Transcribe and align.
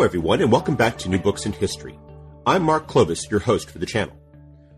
Hello, 0.00 0.08
everyone, 0.08 0.40
and 0.40 0.50
welcome 0.50 0.76
back 0.76 0.96
to 0.96 1.10
New 1.10 1.18
Books 1.18 1.44
in 1.44 1.52
History. 1.52 1.94
I'm 2.46 2.62
Mark 2.62 2.88
Klobas, 2.88 3.30
your 3.30 3.40
host 3.40 3.68
for 3.68 3.78
the 3.78 3.84
channel. 3.84 4.16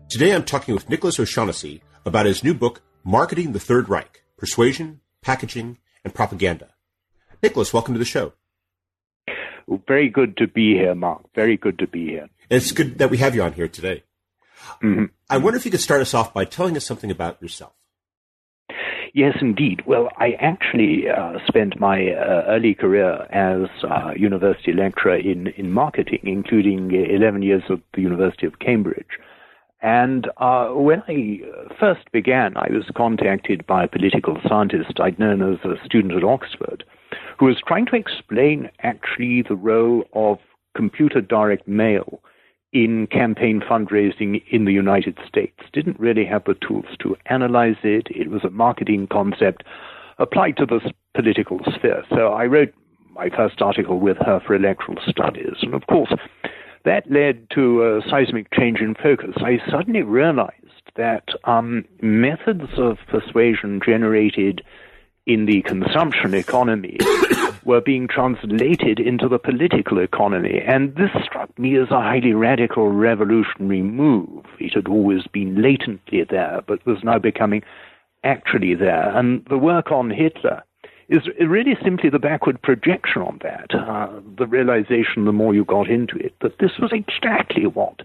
Today 0.09 0.35
I'm 0.35 0.43
talking 0.43 0.73
with 0.73 0.89
Nicholas 0.89 1.17
O'Shaughnessy 1.17 1.81
about 2.05 2.25
his 2.25 2.43
new 2.43 2.53
book, 2.53 2.81
Marketing 3.05 3.53
the 3.53 3.59
Third 3.61 3.87
Reich 3.87 4.21
Persuasion, 4.35 4.99
Packaging, 5.21 5.77
and 6.03 6.13
Propaganda. 6.13 6.73
Nicholas, 7.41 7.71
welcome 7.71 7.93
to 7.93 7.99
the 7.99 8.03
show. 8.03 8.33
Very 9.87 10.09
good 10.09 10.35
to 10.35 10.45
be 10.45 10.73
here, 10.73 10.93
Mark. 10.93 11.21
Very 11.33 11.55
good 11.55 11.79
to 11.79 11.87
be 11.87 12.05
here. 12.05 12.27
It's 12.49 12.73
good 12.73 12.97
that 12.97 13.09
we 13.09 13.15
have 13.19 13.33
you 13.33 13.43
on 13.43 13.53
here 13.53 13.69
today. 13.69 14.03
Mm-hmm. 14.83 15.05
I 15.29 15.37
wonder 15.37 15.55
if 15.55 15.63
you 15.63 15.71
could 15.71 15.79
start 15.79 16.01
us 16.01 16.13
off 16.13 16.33
by 16.33 16.43
telling 16.43 16.75
us 16.75 16.85
something 16.85 17.09
about 17.09 17.41
yourself. 17.41 17.71
Yes, 19.15 19.37
indeed. 19.41 19.83
Well, 19.85 20.09
I 20.17 20.31
actually 20.39 21.07
uh, 21.07 21.33
spent 21.45 21.79
my 21.79 22.09
uh, 22.13 22.45
early 22.47 22.73
career 22.73 23.27
as 23.31 23.69
a 23.83 24.17
university 24.17 24.73
lecturer 24.73 25.17
in, 25.17 25.47
in 25.55 25.71
marketing, 25.71 26.21
including 26.23 26.91
11 26.91 27.43
years 27.43 27.61
at 27.69 27.77
the 27.93 28.01
University 28.01 28.47
of 28.47 28.57
Cambridge. 28.57 29.19
And 29.83 30.29
uh, 30.37 30.69
when 30.69 31.03
I 31.07 31.41
first 31.79 32.11
began, 32.11 32.57
I 32.57 32.69
was 32.71 32.89
contacted 32.97 33.67
by 33.67 33.83
a 33.83 33.87
political 33.87 34.37
scientist 34.47 34.99
I'd 34.99 35.19
known 35.19 35.43
as 35.43 35.59
a 35.63 35.75
student 35.85 36.13
at 36.13 36.23
Oxford, 36.23 36.83
who 37.37 37.45
was 37.45 37.61
trying 37.67 37.85
to 37.87 37.95
explain 37.95 38.71
actually 38.81 39.43
the 39.43 39.55
role 39.55 40.05
of 40.13 40.39
computer 40.75 41.21
direct 41.21 41.67
mail 41.67 42.19
in 42.73 43.07
campaign 43.07 43.61
fundraising 43.61 44.43
in 44.49 44.65
the 44.65 44.73
United 44.73 45.17
States. 45.27 45.57
Didn't 45.71 45.99
really 45.99 46.25
have 46.25 46.43
the 46.45 46.55
tools 46.55 46.85
to 46.99 47.15
analyze 47.27 47.77
it. 47.83 48.07
It 48.09 48.29
was 48.29 48.43
a 48.43 48.49
marketing 48.49 49.07
concept 49.07 49.63
applied 50.17 50.57
to 50.57 50.65
the 50.65 50.79
political 51.13 51.59
sphere. 51.75 52.03
So 52.09 52.33
I 52.33 52.45
wrote 52.45 52.73
my 53.11 53.29
first 53.29 53.61
article 53.61 53.99
with 53.99 54.17
her 54.25 54.41
for 54.45 54.55
electoral 54.55 54.97
studies. 55.07 55.57
And 55.61 55.73
of 55.75 55.85
course, 55.87 56.11
that 56.83 57.09
led 57.09 57.47
to 57.51 57.83
a 57.83 58.01
seismic 58.09 58.51
change 58.53 58.79
in 58.79 58.95
focus. 58.95 59.35
I 59.37 59.59
suddenly 59.69 60.01
realized 60.01 60.57
that 60.95 61.29
um, 61.45 61.85
methods 62.01 62.69
of 62.77 62.97
persuasion 63.07 63.81
generated 63.85 64.63
in 65.25 65.45
the 65.45 65.61
consumption 65.61 66.33
economy 66.33 66.97
were 67.65 67.81
being 67.81 68.07
translated 68.07 68.99
into 68.99 69.27
the 69.27 69.39
political 69.39 69.99
economy. 69.99 70.61
And 70.65 70.95
this 70.95 71.11
struck 71.23 71.57
me 71.57 71.77
as 71.77 71.89
a 71.91 72.01
highly 72.01 72.33
radical 72.33 72.89
revolutionary 72.89 73.81
move. 73.81 74.45
It 74.59 74.73
had 74.73 74.87
always 74.87 75.27
been 75.27 75.61
latently 75.61 76.23
there, 76.29 76.61
but 76.67 76.85
was 76.85 77.03
now 77.03 77.19
becoming 77.19 77.63
actually 78.23 78.75
there. 78.75 79.15
And 79.17 79.45
the 79.49 79.57
work 79.57 79.91
on 79.91 80.09
Hitler 80.09 80.63
is 81.09 81.23
really 81.39 81.77
simply 81.83 82.09
the 82.09 82.19
backward 82.19 82.61
projection 82.61 83.21
on 83.21 83.39
that, 83.43 83.73
uh, 83.75 84.09
the 84.37 84.47
realization 84.47 85.25
the 85.25 85.33
more 85.33 85.53
you 85.53 85.65
got 85.65 85.89
into 85.89 86.17
it, 86.17 86.33
that 86.41 86.59
this 86.59 86.71
was 86.79 86.91
exactly 86.93 87.67
what 87.67 88.01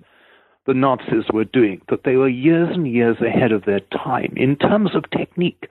the 0.66 0.75
Nazis 0.75 1.25
were 1.32 1.44
doing, 1.44 1.81
that 1.88 2.05
they 2.05 2.16
were 2.16 2.28
years 2.28 2.69
and 2.72 2.87
years 2.87 3.16
ahead 3.21 3.53
of 3.53 3.65
their 3.65 3.81
time 3.81 4.34
in 4.37 4.56
terms 4.56 4.94
of 4.94 5.11
technique. 5.11 5.69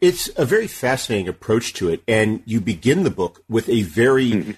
It's 0.00 0.30
a 0.36 0.44
very 0.44 0.66
fascinating 0.66 1.28
approach 1.28 1.72
to 1.74 1.88
it, 1.88 2.02
and 2.06 2.42
you 2.44 2.60
begin 2.60 3.02
the 3.02 3.10
book 3.10 3.42
with 3.48 3.68
a 3.68 3.82
very 3.82 4.30
mm-hmm. 4.30 4.50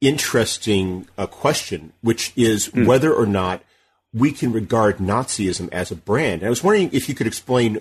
interesting 0.00 1.08
uh, 1.16 1.26
question, 1.26 1.92
which 2.00 2.32
is 2.36 2.68
mm-hmm. 2.68 2.86
whether 2.86 3.12
or 3.12 3.26
not 3.26 3.62
we 4.12 4.32
can 4.32 4.52
regard 4.52 4.98
Nazism 4.98 5.68
as 5.72 5.90
a 5.90 5.96
brand. 5.96 6.40
And 6.40 6.46
I 6.46 6.50
was 6.50 6.64
wondering 6.64 6.90
if 6.92 7.08
you 7.08 7.14
could 7.14 7.26
explain 7.26 7.80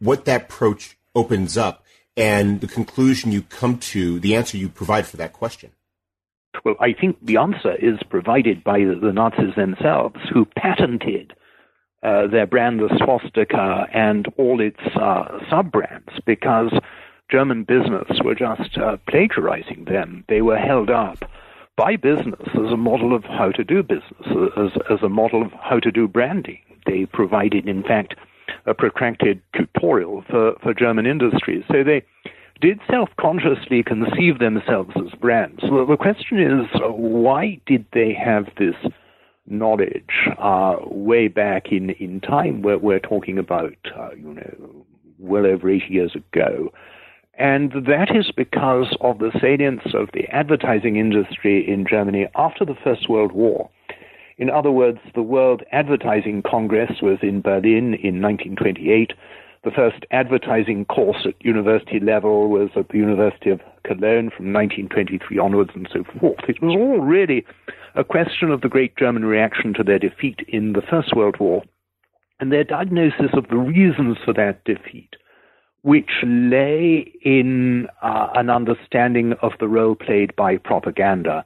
what 0.00 0.24
that 0.24 0.42
approach 0.44 0.98
opens 1.14 1.56
up 1.56 1.84
and 2.16 2.60
the 2.60 2.66
conclusion 2.66 3.30
you 3.30 3.42
come 3.42 3.78
to, 3.78 4.18
the 4.18 4.34
answer 4.34 4.56
you 4.56 4.68
provide 4.68 5.06
for 5.06 5.16
that 5.18 5.32
question. 5.32 5.70
Well, 6.64 6.76
I 6.80 6.92
think 6.92 7.18
the 7.22 7.36
answer 7.36 7.74
is 7.74 7.98
provided 8.08 8.64
by 8.64 8.78
the 8.78 9.12
Nazis 9.12 9.54
themselves, 9.54 10.16
who 10.32 10.46
patented 10.56 11.34
uh, 12.06 12.26
their 12.28 12.46
brand, 12.46 12.78
the 12.78 12.88
swastika, 13.02 13.86
and 13.92 14.28
all 14.36 14.60
its 14.60 14.80
uh, 14.94 15.38
sub 15.50 15.72
brands 15.72 16.08
because 16.24 16.72
German 17.30 17.64
business 17.64 18.20
were 18.24 18.34
just 18.34 18.78
uh, 18.78 18.96
plagiarizing 19.08 19.84
them. 19.86 20.24
They 20.28 20.40
were 20.40 20.58
held 20.58 20.88
up 20.88 21.24
by 21.76 21.96
business 21.96 22.48
as 22.54 22.72
a 22.72 22.76
model 22.76 23.14
of 23.14 23.24
how 23.24 23.50
to 23.50 23.64
do 23.64 23.82
business, 23.82 24.52
as, 24.56 24.70
as 24.88 25.02
a 25.02 25.08
model 25.08 25.42
of 25.42 25.52
how 25.60 25.80
to 25.80 25.90
do 25.90 26.06
branding. 26.06 26.60
They 26.86 27.06
provided, 27.06 27.68
in 27.68 27.82
fact, 27.82 28.14
a 28.66 28.74
protracted 28.74 29.42
tutorial 29.54 30.24
for, 30.30 30.54
for 30.62 30.72
German 30.72 31.06
industries. 31.06 31.64
So 31.70 31.82
they 31.82 32.04
did 32.60 32.78
self 32.88 33.10
consciously 33.20 33.82
conceive 33.82 34.38
themselves 34.38 34.92
as 34.96 35.12
brands. 35.18 35.60
The 35.60 35.96
question 35.98 36.40
is 36.40 36.66
why 36.82 37.60
did 37.66 37.84
they 37.92 38.14
have 38.14 38.46
this? 38.56 38.76
Knowledge 39.46 40.28
uh, 40.38 40.76
way 40.86 41.28
back 41.28 41.70
in, 41.70 41.90
in 41.90 42.20
time. 42.20 42.62
We're, 42.62 42.78
we're 42.78 43.00
talking 43.00 43.38
about, 43.38 43.76
uh, 43.96 44.10
you 44.14 44.34
know, 44.34 44.86
well 45.18 45.46
over 45.46 45.70
80 45.70 45.86
years 45.88 46.14
ago. 46.14 46.72
And 47.38 47.72
that 47.86 48.14
is 48.14 48.30
because 48.34 48.96
of 49.00 49.18
the 49.18 49.30
salience 49.40 49.92
of 49.92 50.08
the 50.14 50.26
advertising 50.28 50.96
industry 50.96 51.68
in 51.68 51.86
Germany 51.88 52.26
after 52.34 52.64
the 52.64 52.76
First 52.82 53.08
World 53.08 53.32
War. 53.32 53.68
In 54.38 54.50
other 54.50 54.70
words, 54.70 54.98
the 55.14 55.22
World 55.22 55.62
Advertising 55.72 56.42
Congress 56.42 57.00
was 57.02 57.18
in 57.22 57.40
Berlin 57.40 57.94
in 57.94 58.20
1928. 58.20 59.12
The 59.64 59.70
first 59.70 60.04
advertising 60.10 60.84
course 60.84 61.26
at 61.26 61.34
university 61.44 61.98
level 62.00 62.48
was 62.48 62.70
at 62.76 62.88
the 62.88 62.98
University 62.98 63.50
of 63.50 63.60
Cologne 63.84 64.30
from 64.30 64.52
1923 64.52 65.38
onwards 65.38 65.70
and 65.74 65.88
so 65.92 66.04
forth. 66.20 66.38
It 66.48 66.62
was 66.62 66.76
all 66.76 67.00
really 67.00 67.44
a 67.96 68.04
question 68.04 68.50
of 68.50 68.60
the 68.60 68.68
great 68.68 68.96
German 68.96 69.24
reaction 69.24 69.72
to 69.74 69.82
their 69.82 69.98
defeat 69.98 70.40
in 70.48 70.74
the 70.74 70.82
First 70.82 71.16
World 71.16 71.36
War 71.40 71.62
and 72.38 72.52
their 72.52 72.64
diagnosis 72.64 73.30
of 73.32 73.48
the 73.48 73.56
reasons 73.56 74.18
for 74.24 74.34
that 74.34 74.62
defeat, 74.64 75.16
which 75.82 76.10
lay 76.22 77.10
in 77.22 77.88
uh, 78.02 78.28
an 78.34 78.50
understanding 78.50 79.32
of 79.40 79.52
the 79.58 79.68
role 79.68 79.94
played 79.94 80.36
by 80.36 80.58
propaganda 80.58 81.44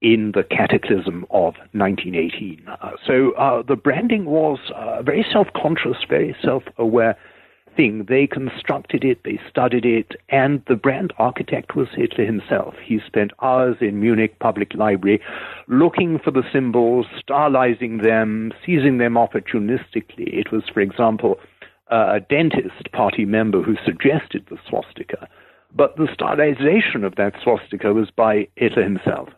in 0.00 0.30
the 0.36 0.44
cataclysm 0.44 1.26
of 1.30 1.54
1918. 1.72 2.62
Uh, 2.68 2.92
so 3.04 3.32
uh, 3.32 3.62
the 3.62 3.74
branding 3.74 4.26
was 4.26 4.58
uh, 4.76 5.02
very 5.02 5.26
self 5.32 5.48
conscious, 5.60 5.96
very 6.08 6.36
self 6.42 6.62
aware 6.76 7.16
thing. 7.78 8.06
They 8.08 8.26
constructed 8.26 9.04
it, 9.04 9.22
they 9.24 9.40
studied 9.48 9.86
it, 9.86 10.16
and 10.28 10.62
the 10.66 10.74
brand 10.74 11.12
architect 11.16 11.76
was 11.76 11.86
Hitler 11.94 12.26
himself. 12.26 12.74
He 12.84 12.98
spent 13.06 13.30
hours 13.40 13.76
in 13.80 14.00
Munich 14.00 14.38
Public 14.40 14.74
Library 14.74 15.22
looking 15.68 16.18
for 16.18 16.32
the 16.32 16.42
symbols, 16.52 17.06
stylizing 17.22 18.02
them, 18.02 18.52
seizing 18.66 18.98
them 18.98 19.14
opportunistically. 19.14 20.26
It 20.42 20.50
was, 20.50 20.64
for 20.74 20.80
example, 20.80 21.38
a 21.86 22.20
dentist 22.20 22.90
party 22.92 23.24
member 23.24 23.62
who 23.62 23.76
suggested 23.86 24.44
the 24.50 24.58
swastika, 24.68 25.28
but 25.74 25.96
the 25.96 26.08
stylization 26.08 27.04
of 27.04 27.14
that 27.14 27.34
swastika 27.42 27.94
was 27.94 28.10
by 28.10 28.48
Hitler 28.56 28.82
himself. 28.82 29.28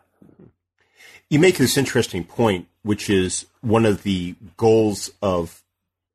You 1.29 1.39
make 1.39 1.57
this 1.57 1.77
interesting 1.77 2.23
point, 2.23 2.67
which 2.81 3.07
is 3.07 3.45
one 3.61 3.85
of 3.85 4.01
the 4.01 4.35
goals 4.57 5.11
of 5.21 5.61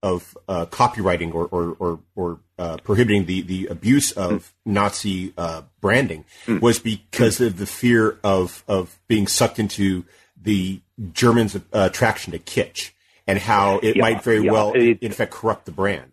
of 0.02 0.36
uh, 0.48 0.66
copyrighting 0.66 1.32
or 1.32 1.46
or 1.46 1.76
or, 1.78 2.00
or 2.14 2.40
uh, 2.58 2.76
prohibiting 2.78 3.26
the 3.26 3.42
the 3.42 3.66
abuse 3.66 4.12
of 4.12 4.30
mm. 4.32 4.50
Nazi 4.64 5.32
uh, 5.36 5.62
branding 5.80 6.24
mm. 6.46 6.60
was 6.60 6.78
because 6.78 7.38
mm. 7.38 7.46
of 7.46 7.58
the 7.58 7.66
fear 7.66 8.18
of 8.22 8.62
of 8.68 8.98
being 9.08 9.26
sucked 9.26 9.58
into 9.58 10.04
the 10.40 10.80
Germans' 11.12 11.58
attraction 11.72 12.32
to 12.32 12.38
kitsch 12.38 12.92
and 13.26 13.38
how 13.38 13.78
it 13.78 13.96
yeah, 13.96 14.02
might 14.02 14.22
very 14.22 14.44
yeah. 14.44 14.52
well, 14.52 14.72
it, 14.74 14.98
in 15.00 15.12
fact, 15.12 15.32
corrupt 15.32 15.66
the 15.66 15.72
brand. 15.72 16.12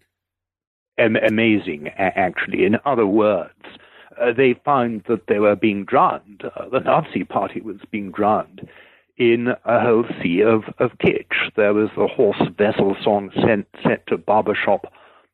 Amazing, 0.98 1.90
actually. 1.98 2.66
In 2.66 2.78
other 2.86 3.08
words, 3.08 3.52
uh, 4.20 4.32
they 4.32 4.54
found 4.66 5.04
that 5.08 5.28
they 5.28 5.40
were 5.40 5.56
being 5.56 5.86
drowned. 5.86 6.44
Uh, 6.44 6.70
the 6.70 6.80
Nazi 6.80 7.24
Party 7.24 7.62
was 7.62 7.78
being 7.92 8.12
drowned 8.12 8.68
in 9.18 9.50
a 9.66 9.80
whole 9.80 10.06
sea 10.22 10.42
of, 10.42 10.64
of 10.80 10.98
kitsch. 10.98 11.52
There 11.56 11.74
was 11.74 11.90
the 11.96 12.08
Horst 12.08 12.42
Wessel 12.58 12.96
song 13.04 13.32
sent, 13.46 13.68
set 13.84 14.06
to 14.08 14.18
barbershop 14.18 14.92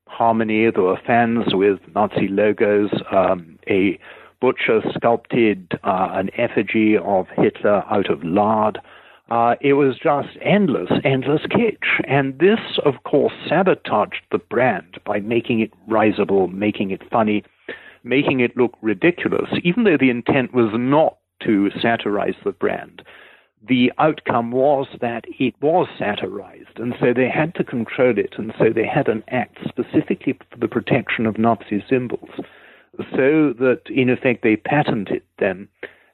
harmony. 0.07 0.69
There 0.69 0.83
were 0.83 0.99
fans 1.05 1.53
with 1.53 1.79
Nazi 1.95 2.27
logos. 2.27 2.89
Um, 3.11 3.57
a 3.69 3.99
butcher 4.41 4.81
sculpted 4.93 5.73
uh, 5.83 6.09
an 6.13 6.29
effigy 6.37 6.97
of 6.97 7.27
Hitler 7.35 7.83
out 7.89 8.09
of 8.09 8.23
lard. 8.23 8.79
Uh, 9.29 9.55
it 9.61 9.73
was 9.73 9.95
just 10.01 10.29
endless, 10.41 10.89
endless 11.03 11.41
kitsch. 11.43 12.03
And 12.07 12.39
this, 12.39 12.59
of 12.83 13.03
course, 13.03 13.33
sabotaged 13.47 14.23
the 14.31 14.39
brand 14.39 14.99
by 15.05 15.19
making 15.19 15.59
it 15.59 15.71
risible, 15.87 16.47
making 16.47 16.91
it 16.91 17.01
funny, 17.11 17.43
making 18.03 18.39
it 18.39 18.57
look 18.57 18.73
ridiculous, 18.81 19.49
even 19.63 19.83
though 19.83 19.97
the 19.97 20.09
intent 20.09 20.53
was 20.53 20.71
not 20.73 21.17
to 21.43 21.69
satirize 21.79 22.35
the 22.43 22.51
brand. 22.51 23.03
The 23.67 23.91
outcome 23.97 24.51
was 24.51 24.87
that 25.01 25.25
it 25.27 25.53
was 25.61 25.87
satirized, 25.97 26.77
and 26.77 26.95
so 26.99 27.13
they 27.13 27.29
had 27.29 27.53
to 27.55 27.63
control 27.63 28.17
it, 28.17 28.35
and 28.37 28.53
so 28.57 28.69
they 28.73 28.87
had 28.87 29.09
an 29.09 29.23
act 29.27 29.57
specifically 29.67 30.33
for 30.33 30.57
the 30.57 30.67
protection 30.67 31.25
of 31.25 31.37
Nazi 31.37 31.83
symbols, 31.89 32.29
so 33.11 33.53
that 33.59 33.81
in 33.89 34.09
effect 34.09 34.43
they 34.43 34.55
patented 34.55 35.23
them 35.39 35.67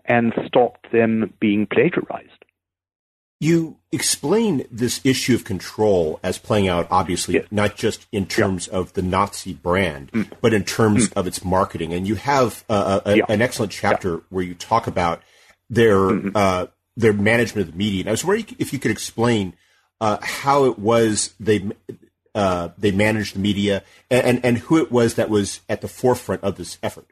and 0.06 0.34
stopped 0.48 0.92
them 0.92 1.34
being 1.40 1.68
plagiarized. 1.68 2.46
You 3.40 3.78
explain 3.92 4.66
this 4.72 5.02
issue 5.04 5.36
of 5.36 5.44
control 5.44 6.20
as 6.24 6.40
playing 6.40 6.68
out, 6.68 6.88
obviously, 6.90 7.36
yes. 7.36 7.46
not 7.52 7.76
just 7.76 8.08
in 8.12 8.26
terms 8.28 8.70
yeah. 8.72 8.80
of 8.80 8.94
the 8.94 9.02
Nazi 9.02 9.54
brand, 9.54 10.12
mm. 10.14 10.32
but 10.42 10.54
in 10.54 10.64
terms 10.64 11.10
mm. 11.10 11.14
of 11.14 11.28
its 11.28 11.44
marketing. 11.44 11.94
And 11.94 12.08
you 12.08 12.16
have 12.16 12.64
uh, 12.70 13.02
a, 13.06 13.18
yeah. 13.18 13.26
an 13.28 13.42
excellent 13.42 13.74
chapter 13.74 14.14
yeah. 14.14 14.20
where 14.30 14.44
you 14.44 14.56
talk 14.56 14.88
about 14.88 15.22
their 15.70 15.98
mm-hmm. 15.98 16.30
uh, 16.34 16.68
their 16.96 17.14
management 17.14 17.68
of 17.68 17.74
the 17.74 17.78
media. 17.78 18.02
And 18.02 18.10
I 18.10 18.12
was 18.12 18.24
wondering 18.24 18.56
if 18.60 18.74
you 18.74 18.80
could 18.80 18.92
explain 18.92 19.54
uh, 20.02 20.18
how 20.22 20.66
it 20.66 20.80
was 20.80 21.34
they 21.40 21.70
uh, 22.34 22.70
they 22.78 22.92
managed 22.92 23.36
the 23.36 23.40
media 23.40 23.82
and, 24.12 24.44
and, 24.44 24.58
who 24.58 24.78
it 24.78 24.92
was 24.92 25.16
that 25.16 25.30
was 25.30 25.62
at 25.70 25.80
the 25.80 25.88
forefront 25.88 26.44
of 26.44 26.58
this 26.58 26.78
effort. 26.84 27.08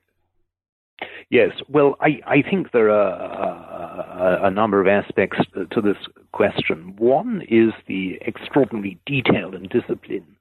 Yes, 1.30 1.52
well, 1.70 1.96
I, 2.02 2.20
I 2.28 2.42
think 2.42 2.72
there 2.74 2.92
are 2.92 4.42
a, 4.42 4.48
a, 4.48 4.52
number 4.52 4.82
of 4.82 4.88
aspects 4.88 5.38
to 5.54 5.82
this 5.82 5.96
question. 6.34 6.96
One 6.98 7.42
is 7.48 7.72
the 7.88 8.20
extraordinary 8.22 9.00
detail 9.06 9.56
and 9.56 9.70
discipline 9.70 10.36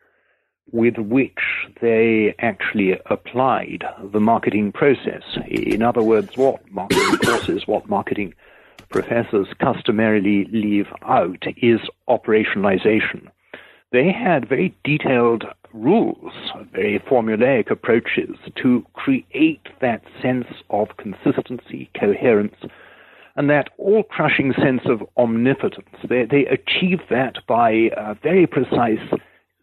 with 0.72 0.96
which 0.98 1.38
they 1.80 2.34
actually 2.40 2.98
applied 3.06 3.84
the 4.12 4.20
marketing 4.20 4.72
process. 4.72 5.22
In 5.48 5.82
other 5.82 6.02
words, 6.02 6.36
what 6.36 6.68
marketing 6.70 7.16
courses, 7.24 7.66
what 7.66 7.88
marketing 7.88 8.34
professors 8.92 9.48
customarily 9.60 10.44
leave 10.52 10.86
out 11.02 11.42
is 11.56 11.80
operationalization. 12.08 13.28
They 13.90 14.12
had 14.12 14.48
very 14.48 14.74
detailed 14.84 15.44
rules, 15.72 16.32
very 16.72 16.98
formulaic 17.00 17.70
approaches 17.70 18.36
to 18.56 18.84
create 18.92 19.66
that 19.80 20.02
sense 20.20 20.46
of 20.70 20.96
consistency, 20.98 21.90
coherence, 21.98 22.56
and 23.36 23.48
that 23.48 23.70
all 23.78 24.02
crushing 24.02 24.52
sense 24.52 24.82
of 24.84 25.02
omnipotence. 25.16 25.96
They, 26.08 26.26
they 26.26 26.46
achieve 26.46 27.00
that 27.10 27.36
by 27.46 27.90
uh, 27.96 28.14
very 28.22 28.46
precise 28.46 29.00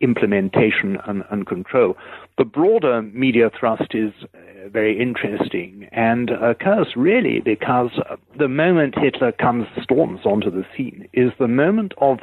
implementation 0.01 0.98
and, 1.07 1.24
and, 1.30 1.46
control. 1.46 1.98
The 2.38 2.46
broader 2.46 3.01
media 3.01 3.50
thrust 3.57 3.94
is 3.94 4.13
uh, 4.24 4.69
very 4.69 5.00
interesting 5.00 5.90
and 5.92 6.30
occurs 6.30 6.88
really 6.96 7.42
because 7.42 7.92
the 8.38 8.48
moment 8.48 8.96
Hitler 8.98 9.31
comes 9.31 9.68
storms 9.81 10.22
onto 10.25 10.50
the 10.50 10.66
scene 10.75 11.07
is 11.13 11.31
the 11.38 11.48
moment 11.48 11.94
of 11.98 12.19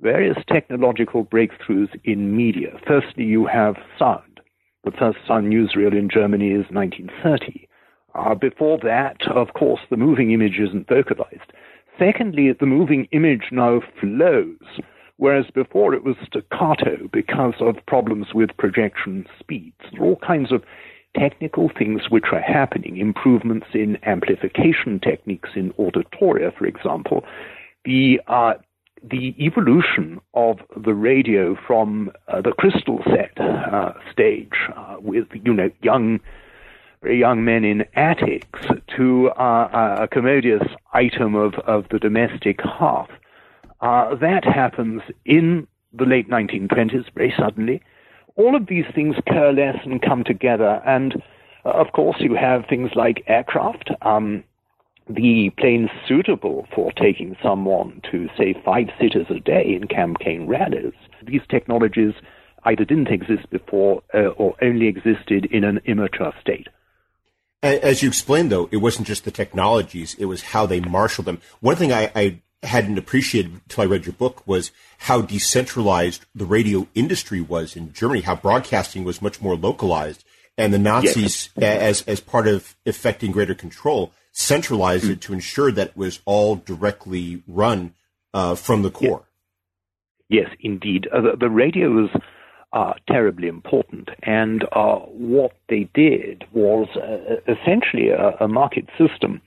various 0.00 0.38
technological 0.48 1.24
breakthroughs 1.24 1.88
in 2.04 2.36
media. 2.36 2.78
Firstly, 2.86 3.24
you 3.24 3.46
have 3.46 3.76
sound. 3.98 4.40
The 4.84 4.92
first 4.92 5.18
sound 5.26 5.52
newsreel 5.52 5.92
in 5.92 6.08
Germany 6.08 6.52
is 6.52 6.64
1930. 6.70 7.68
Uh, 8.14 8.34
before 8.34 8.78
that, 8.82 9.18
of 9.28 9.52
course, 9.54 9.80
the 9.90 9.96
moving 9.96 10.32
image 10.32 10.58
isn't 10.58 10.88
vocalized. 10.88 11.52
Secondly, 11.98 12.52
the 12.58 12.66
moving 12.66 13.06
image 13.12 13.48
now 13.52 13.82
flows, 14.00 14.80
whereas 15.20 15.44
before 15.54 15.92
it 15.92 16.02
was 16.02 16.16
staccato 16.26 17.06
because 17.12 17.54
of 17.60 17.76
problems 17.86 18.28
with 18.34 18.56
projection 18.56 19.26
speeds. 19.38 19.76
There 19.92 20.00
are 20.00 20.06
all 20.06 20.16
kinds 20.16 20.50
of 20.50 20.64
technical 21.14 21.70
things 21.78 22.08
which 22.08 22.24
are 22.32 22.40
happening, 22.40 22.96
improvements 22.96 23.66
in 23.74 23.98
amplification 24.04 24.98
techniques 24.98 25.50
in 25.54 25.72
auditoria, 25.74 26.56
for 26.56 26.66
example. 26.66 27.24
The 27.84 28.20
uh, 28.28 28.54
the 29.02 29.34
evolution 29.38 30.20
of 30.34 30.58
the 30.76 30.94
radio 30.94 31.56
from 31.66 32.12
uh, 32.28 32.40
the 32.40 32.52
crystal 32.52 33.02
set 33.04 33.38
uh, 33.40 33.92
stage 34.10 34.56
uh, 34.74 34.96
with 35.00 35.26
you 35.32 35.52
know 35.52 35.70
young 35.82 36.20
very 37.02 37.18
young 37.18 37.44
men 37.44 37.64
in 37.64 37.84
attics 37.94 38.60
to 38.96 39.30
uh, 39.30 39.98
a 40.00 40.08
commodious 40.08 40.66
item 40.92 41.34
of, 41.34 41.54
of 41.66 41.86
the 41.90 41.98
domestic 41.98 42.60
hearth. 42.62 43.10
Uh, 43.80 44.14
that 44.16 44.44
happens 44.44 45.02
in 45.24 45.66
the 45.92 46.04
late 46.04 46.28
1920s 46.28 47.12
very 47.14 47.34
suddenly. 47.38 47.82
All 48.36 48.54
of 48.54 48.66
these 48.66 48.84
things 48.94 49.16
coalesce 49.28 49.80
and 49.84 50.00
come 50.00 50.24
together, 50.24 50.82
and 50.86 51.22
uh, 51.64 51.70
of 51.70 51.92
course 51.92 52.16
you 52.20 52.34
have 52.34 52.64
things 52.68 52.90
like 52.94 53.24
aircraft. 53.26 53.90
Um, 54.02 54.44
the 55.08 55.50
planes 55.58 55.90
suitable 56.06 56.68
for 56.74 56.92
taking 56.92 57.36
someone 57.42 58.00
to, 58.12 58.28
say, 58.38 58.54
five 58.64 58.86
sitters 59.00 59.26
a 59.28 59.40
day 59.40 59.76
in 59.80 59.88
campaign 59.88 60.46
rallies. 60.46 60.94
These 61.26 61.40
technologies 61.48 62.14
either 62.64 62.84
didn't 62.84 63.08
exist 63.08 63.50
before 63.50 64.02
uh, 64.14 64.28
or 64.36 64.54
only 64.62 64.86
existed 64.86 65.46
in 65.46 65.64
an 65.64 65.80
immature 65.84 66.32
state. 66.40 66.68
As 67.62 68.02
you 68.02 68.08
explained, 68.08 68.52
though, 68.52 68.68
it 68.70 68.78
wasn't 68.78 69.06
just 69.06 69.24
the 69.24 69.30
technologies, 69.30 70.14
it 70.18 70.26
was 70.26 70.42
how 70.42 70.64
they 70.64 70.80
marshaled 70.80 71.26
them. 71.26 71.40
One 71.60 71.76
thing 71.76 71.92
I, 71.92 72.10
I 72.14 72.40
hadn't 72.62 72.98
appreciated 72.98 73.52
until 73.52 73.82
I 73.82 73.86
read 73.86 74.06
your 74.06 74.12
book 74.12 74.46
was 74.46 74.70
how 74.98 75.22
decentralized 75.22 76.24
the 76.34 76.44
radio 76.44 76.86
industry 76.94 77.40
was 77.40 77.74
in 77.74 77.92
Germany, 77.92 78.20
how 78.20 78.36
broadcasting 78.36 79.04
was 79.04 79.22
much 79.22 79.40
more 79.40 79.56
localized. 79.56 80.24
And 80.58 80.74
the 80.74 80.78
Nazis, 80.78 81.48
yes. 81.56 81.80
as, 81.80 82.02
as 82.02 82.20
part 82.20 82.46
of 82.46 82.76
effecting 82.84 83.32
greater 83.32 83.54
control, 83.54 84.12
centralized 84.32 85.04
mm. 85.04 85.12
it 85.12 85.20
to 85.22 85.32
ensure 85.32 85.72
that 85.72 85.88
it 85.88 85.96
was 85.96 86.20
all 86.26 86.56
directly 86.56 87.42
run 87.48 87.94
uh, 88.34 88.54
from 88.54 88.82
the 88.82 88.90
core. 88.90 89.24
Yes, 90.28 90.48
yes 90.48 90.56
indeed. 90.60 91.08
Uh, 91.12 91.20
the, 91.22 91.36
the, 91.38 91.50
radio 91.50 91.88
was 91.90 92.10
uh, 92.72 92.92
terribly 93.08 93.48
important, 93.48 94.10
and 94.22 94.64
uh, 94.72 94.96
what 94.96 95.52
they 95.68 95.88
did 95.94 96.44
was 96.52 96.88
uh, 96.96 97.36
essentially 97.50 98.10
a, 98.10 98.44
a, 98.44 98.48
market 98.48 98.86
system 98.98 99.40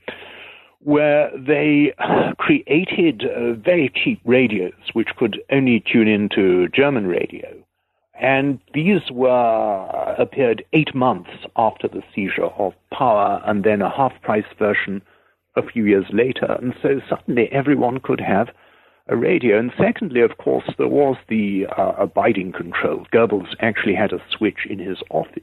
where 0.84 1.30
they 1.36 1.92
created 2.38 3.24
uh, 3.24 3.54
very 3.54 3.90
cheap 3.94 4.20
radios 4.24 4.72
which 4.92 5.08
could 5.16 5.40
only 5.50 5.82
tune 5.90 6.08
into 6.08 6.68
German 6.68 7.06
radio 7.06 7.64
and 8.20 8.60
these 8.72 9.10
were 9.10 10.14
appeared 10.18 10.64
eight 10.72 10.94
months 10.94 11.30
after 11.56 11.88
the 11.88 12.02
seizure 12.14 12.44
of 12.44 12.72
power, 12.92 13.42
and 13.44 13.64
then 13.64 13.82
a 13.82 13.90
half-price 13.90 14.44
version 14.58 15.02
a 15.56 15.62
few 15.62 15.84
years 15.84 16.06
later. 16.12 16.56
And 16.60 16.74
so 16.80 17.00
suddenly 17.08 17.50
everyone 17.50 17.98
could 18.00 18.20
have 18.20 18.50
a 19.08 19.16
radio. 19.16 19.58
And 19.58 19.72
secondly, 19.76 20.20
of 20.20 20.38
course, 20.38 20.64
there 20.78 20.88
was 20.88 21.16
the 21.28 21.66
uh, 21.76 21.92
abiding 21.98 22.52
control. 22.52 23.06
Goebbels 23.12 23.54
actually 23.60 23.94
had 23.94 24.12
a 24.12 24.22
switch 24.30 24.66
in 24.70 24.78
his 24.78 24.98
office 25.10 25.42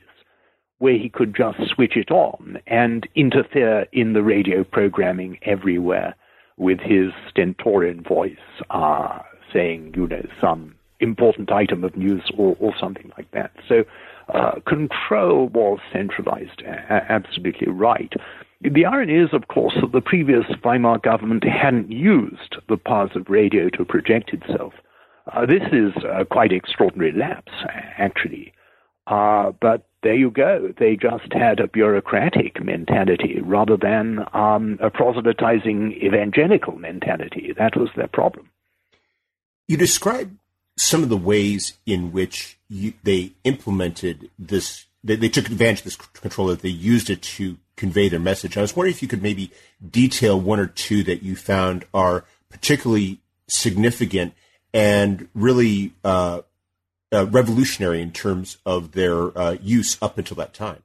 where 0.82 0.98
he 0.98 1.10
could 1.10 1.36
just 1.36 1.60
switch 1.70 1.96
it 1.96 2.10
on 2.10 2.58
and 2.66 3.08
interfere 3.14 3.86
in 3.92 4.14
the 4.14 4.24
radio 4.24 4.64
programming 4.64 5.38
everywhere 5.44 6.16
with 6.58 6.80
his 6.80 7.12
stentorian 7.30 8.02
voice, 8.02 8.48
uh, 8.72 9.20
saying, 9.54 9.94
you 9.96 10.08
know, 10.08 10.26
some 10.42 10.74
important 11.00 11.52
item 11.52 11.84
of 11.84 11.96
news 11.96 12.24
or, 12.36 12.58
or 12.60 12.74
something 12.80 13.12
like 13.16 13.30
that. 13.30 13.52
So 13.70 13.84
uh, 14.34 14.54
control 14.68 15.50
was 15.50 15.78
centralized, 15.94 16.64
a- 16.66 17.12
absolutely 17.12 17.72
right. 17.72 18.14
The 18.62 18.86
irony 18.86 19.18
is, 19.18 19.30
of 19.34 19.50
course, 19.50 19.76
that 19.82 19.92
the 19.92 20.02
previous 20.02 20.46
Weimar 20.64 20.98
government 20.98 21.44
hadn't 21.44 21.92
used 21.92 22.56
the 22.70 22.78
powers 22.78 23.12
of 23.14 23.30
radio 23.30 23.70
to 23.70 23.86
project 23.86 24.34
itself. 24.34 24.74
Uh, 25.32 25.46
this 25.46 25.62
is 25.72 25.94
quite 26.32 26.52
extraordinary 26.52 27.12
lapse, 27.12 27.52
actually. 28.00 28.52
Uh, 29.06 29.52
but 29.62 29.86
there 30.04 30.16
you 30.16 30.32
go. 30.32 30.74
They 30.78 30.96
just 30.96 31.32
had 31.32 31.60
a 31.60 31.68
bureaucratic 31.68 32.64
mentality 32.64 33.40
rather 33.42 33.78
than 33.78 34.26
um, 34.34 34.80
a 34.82 34.90
proselytizing 34.90 35.94
evangelical 35.94 36.76
mentality. 36.78 37.54
That 37.58 37.76
was 37.76 37.90
their 37.96 38.08
problem. 38.08 38.50
You 39.68 39.78
describe 39.78 40.36
some 40.78 41.04
of 41.04 41.10
the 41.10 41.18
ways 41.18 41.78
in 41.86 42.12
which 42.12 42.58
you, 42.68 42.94
they 43.04 43.34
implemented 43.44 44.30
this, 44.40 44.86
they, 45.04 45.16
they, 45.16 45.30
took 45.30 45.48
advantage 45.48 45.80
of 45.80 45.86
this 45.86 45.96
control, 45.96 46.48
that 46.48 46.62
they 46.62 46.70
used 46.70 47.10
it 47.10 47.22
to 47.22 47.58
convey 47.76 48.10
their 48.10 48.20
message. 48.20 48.58
I 48.58 48.62
was 48.62 48.76
wondering 48.76 48.94
if 48.94 49.02
you 49.02 49.08
could 49.08 49.22
maybe 49.22 49.52
detail 49.88 50.40
one 50.40 50.60
or 50.60 50.68
two 50.68 51.04
that 51.04 51.22
you 51.22 51.36
found 51.36 51.86
are 51.94 52.26
particularly 52.50 53.20
significant 53.48 54.34
and 54.74 55.28
really 55.36 55.94
uh, 56.04 56.42
uh, 57.12 57.26
revolutionary 57.28 58.02
in 58.02 58.12
terms 58.12 58.58
of 58.66 58.94
their 58.94 59.38
uh, 59.38 59.58
use 59.62 59.98
up 60.02 60.18
until 60.18 60.38
that 60.38 60.54
time. 60.54 60.84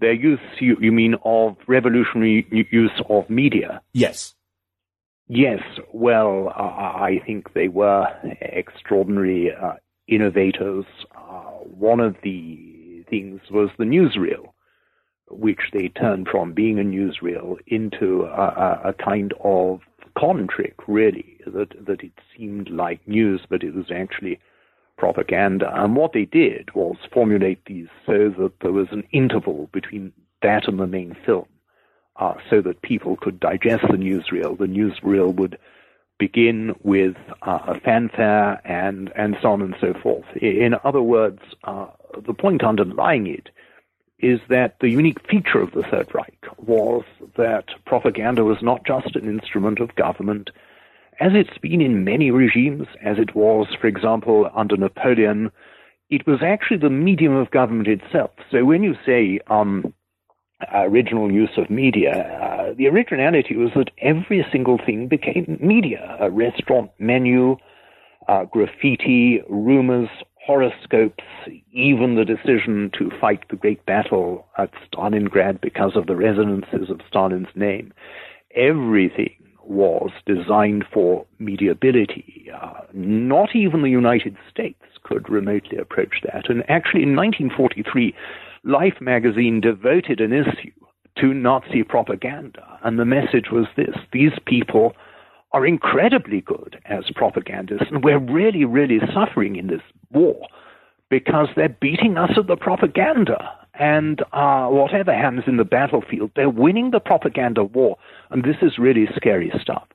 Their 0.00 0.12
use, 0.12 0.40
you, 0.60 0.76
you 0.80 0.92
mean, 0.92 1.14
of 1.24 1.56
revolutionary 1.66 2.46
use 2.70 3.00
of 3.08 3.30
media? 3.30 3.82
Yes. 3.92 4.34
Yes. 5.28 5.60
Well, 5.92 6.48
uh, 6.48 6.60
I 6.60 7.20
think 7.24 7.52
they 7.52 7.68
were 7.68 8.06
extraordinary 8.40 9.52
uh, 9.54 9.74
innovators. 10.08 10.84
Uh, 11.16 11.42
one 11.62 12.00
of 12.00 12.16
the 12.22 13.04
things 13.08 13.40
was 13.50 13.70
the 13.78 13.84
newsreel, 13.84 14.52
which 15.30 15.60
they 15.72 15.88
turned 15.88 16.28
from 16.28 16.52
being 16.52 16.78
a 16.78 16.82
newsreel 16.82 17.56
into 17.66 18.24
a, 18.24 18.80
a, 18.84 18.88
a 18.88 18.92
kind 18.94 19.32
of 19.44 19.80
con 20.18 20.48
trick, 20.48 20.74
really, 20.88 21.38
that, 21.46 21.68
that 21.86 22.02
it 22.02 22.12
seemed 22.36 22.68
like 22.68 23.06
news, 23.06 23.40
but 23.48 23.62
it 23.62 23.74
was 23.74 23.86
actually 23.94 24.38
propaganda. 24.96 25.70
And 25.74 25.96
what 25.96 26.12
they 26.12 26.24
did 26.24 26.74
was 26.74 26.96
formulate 27.12 27.64
these 27.64 27.88
so 28.06 28.30
that 28.38 28.52
there 28.60 28.72
was 28.72 28.88
an 28.90 29.04
interval 29.12 29.68
between 29.72 30.12
that 30.42 30.68
and 30.68 30.78
the 30.78 30.86
main 30.86 31.16
film, 31.24 31.46
uh, 32.16 32.34
so 32.50 32.60
that 32.62 32.82
people 32.82 33.16
could 33.16 33.40
digest 33.40 33.82
the 33.82 33.96
newsreel. 33.96 34.58
The 34.58 34.66
newsreel 34.66 35.34
would 35.34 35.58
begin 36.18 36.74
with 36.82 37.16
uh, 37.42 37.58
a 37.66 37.80
fanfare 37.80 38.60
and, 38.64 39.10
and 39.16 39.36
so 39.42 39.52
on 39.52 39.62
and 39.62 39.74
so 39.80 39.92
forth. 39.92 40.24
In 40.36 40.74
other 40.84 41.02
words, 41.02 41.40
uh, 41.64 41.88
the 42.24 42.34
point 42.34 42.62
underlying 42.62 43.26
it 43.26 43.48
is 44.20 44.40
that 44.48 44.78
the 44.80 44.88
unique 44.88 45.18
feature 45.28 45.60
of 45.60 45.72
the 45.72 45.82
Third 45.82 46.14
Reich 46.14 46.46
was 46.58 47.02
that 47.36 47.70
propaganda 47.84 48.44
was 48.44 48.62
not 48.62 48.86
just 48.86 49.16
an 49.16 49.28
instrument 49.28 49.80
of 49.80 49.96
government, 49.96 50.50
as 51.22 51.30
it's 51.34 51.56
been 51.58 51.80
in 51.80 52.02
many 52.02 52.32
regimes, 52.32 52.88
as 53.00 53.16
it 53.16 53.36
was, 53.36 53.68
for 53.80 53.86
example, 53.86 54.50
under 54.56 54.76
Napoleon, 54.76 55.52
it 56.10 56.26
was 56.26 56.40
actually 56.42 56.78
the 56.78 56.90
medium 56.90 57.36
of 57.36 57.48
government 57.52 57.86
itself. 57.86 58.30
So 58.50 58.64
when 58.64 58.82
you 58.82 58.94
say 59.06 59.38
um, 59.48 59.94
original 60.74 61.30
use 61.30 61.52
of 61.56 61.70
media, 61.70 62.10
uh, 62.10 62.74
the 62.76 62.88
originality 62.88 63.54
was 63.54 63.70
that 63.76 63.92
every 63.98 64.44
single 64.50 64.78
thing 64.84 65.06
became 65.06 65.58
media 65.60 66.16
a 66.20 66.28
restaurant 66.28 66.90
menu, 66.98 67.56
uh, 68.26 68.44
graffiti, 68.46 69.42
rumors, 69.48 70.08
horoscopes, 70.44 71.22
even 71.72 72.16
the 72.16 72.24
decision 72.24 72.90
to 72.98 73.12
fight 73.20 73.44
the 73.48 73.56
great 73.56 73.86
battle 73.86 74.44
at 74.58 74.72
Stalingrad 74.88 75.60
because 75.60 75.92
of 75.94 76.08
the 76.08 76.16
resonances 76.16 76.90
of 76.90 77.00
Stalin's 77.08 77.54
name. 77.54 77.92
Everything 78.56 79.41
was 79.64 80.10
designed 80.26 80.84
for 80.92 81.26
mediability. 81.40 82.48
Uh, 82.52 82.80
not 82.92 83.54
even 83.54 83.82
the 83.82 83.90
United 83.90 84.36
States 84.50 84.82
could 85.02 85.28
remotely 85.28 85.78
approach 85.78 86.22
that. 86.24 86.48
And 86.48 86.62
actually, 86.68 87.02
in 87.02 87.16
1943, 87.16 88.14
Life 88.64 89.00
magazine 89.00 89.60
devoted 89.60 90.20
an 90.20 90.32
issue 90.32 90.70
to 91.18 91.34
Nazi 91.34 91.82
propaganda. 91.82 92.78
And 92.84 92.98
the 92.98 93.04
message 93.04 93.46
was 93.50 93.66
this 93.76 93.96
these 94.12 94.38
people 94.46 94.94
are 95.52 95.66
incredibly 95.66 96.40
good 96.40 96.80
as 96.86 97.04
propagandists, 97.14 97.88
and 97.90 98.02
we're 98.02 98.18
really, 98.18 98.64
really 98.64 99.00
suffering 99.12 99.56
in 99.56 99.66
this 99.66 99.82
war 100.10 100.46
because 101.10 101.48
they're 101.54 101.68
beating 101.68 102.16
us 102.16 102.30
at 102.38 102.46
the 102.46 102.56
propaganda. 102.56 103.52
And 103.74 104.20
uh, 104.32 104.68
whatever 104.68 105.14
happens 105.14 105.44
in 105.46 105.56
the 105.56 105.64
battlefield, 105.64 106.32
they're 106.36 106.50
winning 106.50 106.90
the 106.90 107.00
propaganda 107.00 107.64
war. 107.64 107.96
And 108.30 108.44
this 108.44 108.56
is 108.60 108.78
really 108.78 109.08
scary 109.16 109.50
stuff. 109.60 109.86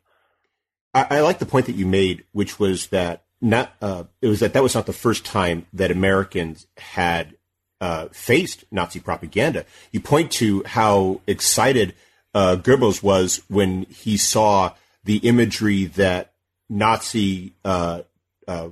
I, 0.94 1.18
I 1.18 1.20
like 1.22 1.40
the 1.40 1.46
point 1.46 1.68
that 1.68 1.76
you 1.76 1.86
made, 1.86 2.24
which 2.32 2.60
was 2.60 2.88
that 2.88 3.24
not 3.40 3.74
uh, 3.82 4.06
it 4.22 4.28
was 4.28 4.40
that 4.40 4.54
that 4.54 4.64
was 4.64 4.74
not 4.74 4.88
the 4.88 4.94
first 4.94 5.26
time 5.26 5.68
that 5.74 5.92
Americans 5.92 6.66
had 6.78 7.36
uh, 7.80 8.08
faced 8.12 8.66
Nazi 8.72 9.00
propaganda. 9.00 9.66
You 9.92 10.00
point 10.00 10.32
to 10.34 10.64
how 10.66 11.22
excited 11.28 11.94
uh, 12.34 12.56
Goebbels 12.56 13.04
was 13.04 13.44
when 13.48 13.84
he 13.84 14.18
saw 14.18 14.74
the 15.04 15.18
imagery 15.18 15.86
that 15.86 16.34
Nazi 16.70 17.54
uh, 17.64 18.02
uh, 18.48 18.70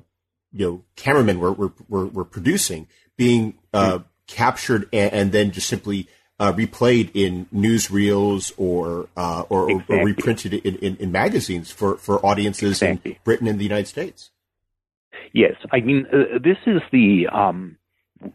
you 0.52 0.66
know 0.66 0.84
cameramen 0.96 1.40
were 1.40 1.52
were, 1.54 1.72
were, 1.88 2.08
were 2.08 2.26
producing 2.26 2.88
being 3.18 3.58
uh, 3.74 4.00
captured 4.28 4.90
and, 4.92 5.14
and, 5.14 5.32
then 5.32 5.52
just 5.52 5.68
simply 5.68 6.08
uh, 6.40 6.52
replayed 6.54 7.12
in 7.14 7.46
newsreels 7.54 8.52
or 8.58 9.08
uh, 9.16 9.44
or, 9.50 9.70
exactly. 9.72 10.00
or, 10.00 10.06
reprinted 10.06 10.54
in, 10.54 10.76
in, 10.78 10.98
in, 10.98 11.12
magazines 11.12 11.72
for, 11.72 11.98
for 11.98 12.26
audiences 12.26 12.82
exactly. 12.82 13.12
in 13.12 13.18
Britain 13.24 13.48
and 13.48 13.60
the 13.60 13.64
United 13.64 13.88
States. 13.88 14.32
Yes, 15.34 15.56
I 15.72 15.80
mean 15.80 16.06
uh, 16.12 16.40
this 16.44 16.58
is 16.66 16.82
the 16.92 17.28
um, 17.32 17.78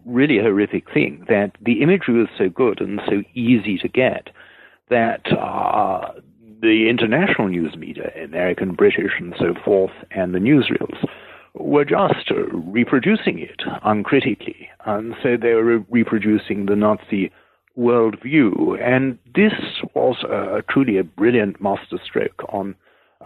really 0.05 0.39
horrific 0.39 0.93
thing 0.93 1.25
that 1.29 1.53
the 1.61 1.83
imagery 1.83 2.21
was 2.21 2.29
so 2.39 2.49
good 2.49 2.81
and 2.81 3.01
so 3.07 3.23
easy 3.35 3.79
to 3.79 3.89
get 3.89 4.29
that 4.89 5.27
uh, 5.33 6.13
the 6.61 6.89
international 6.91 7.49
news 7.49 7.75
media, 7.77 8.11
American, 8.23 8.75
British, 8.75 9.13
and 9.19 9.35
so 9.39 9.55
forth, 9.65 9.93
and 10.11 10.35
the 10.35 10.39
newsreels 10.39 11.07
were 11.55 11.85
just 11.85 12.31
reproducing 12.53 13.39
it 13.39 13.63
uncritically. 13.85 14.69
And 14.87 15.15
so 15.23 15.37
they 15.37 15.55
were 15.55 15.79
reproducing 15.91 16.67
the 16.67 16.77
Nazi 16.77 17.31
worldview. 17.79 18.81
And 18.83 19.19
this 19.35 19.53
was 19.95 20.25
uh, 20.25 20.63
truly 20.69 20.99
a 20.99 21.05
brilliant 21.05 21.61
masterstroke 21.61 22.43
on 22.49 22.75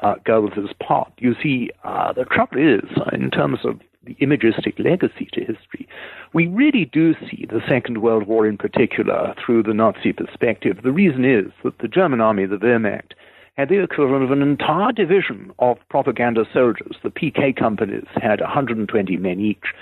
uh, 0.02 0.16
Goebbels' 0.26 0.78
part. 0.78 1.12
You 1.18 1.34
see, 1.42 1.70
uh, 1.84 2.12
the 2.12 2.24
trouble 2.24 2.58
is, 2.58 2.88
in 3.12 3.30
terms 3.30 3.60
of 3.64 3.80
the 4.04 4.16
imagistic 4.20 4.78
legacy 4.78 5.28
to 5.32 5.40
history, 5.40 5.88
we 6.34 6.46
really 6.46 6.84
do 6.84 7.14
see 7.14 7.46
the 7.48 7.62
Second 7.68 8.02
World 8.02 8.26
War 8.26 8.46
in 8.46 8.58
particular 8.58 9.34
through 9.44 9.62
the 9.62 9.72
Nazi 9.72 10.12
perspective. 10.12 10.78
The 10.82 10.92
reason 10.92 11.24
is 11.24 11.52
that 11.62 11.78
the 11.78 11.88
German 11.88 12.20
army, 12.20 12.44
the 12.44 12.56
Wehrmacht, 12.56 13.12
had 13.56 13.68
the 13.68 13.82
equivalent 13.82 14.24
of 14.24 14.30
an 14.30 14.42
entire 14.42 14.92
division 14.92 15.52
of 15.60 15.78
propaganda 15.88 16.44
soldiers. 16.52 16.96
The 17.02 17.10
PK 17.10 17.56
companies 17.56 18.06
had 18.16 18.40
120 18.40 19.16
men 19.16 19.40
each. 19.40 19.72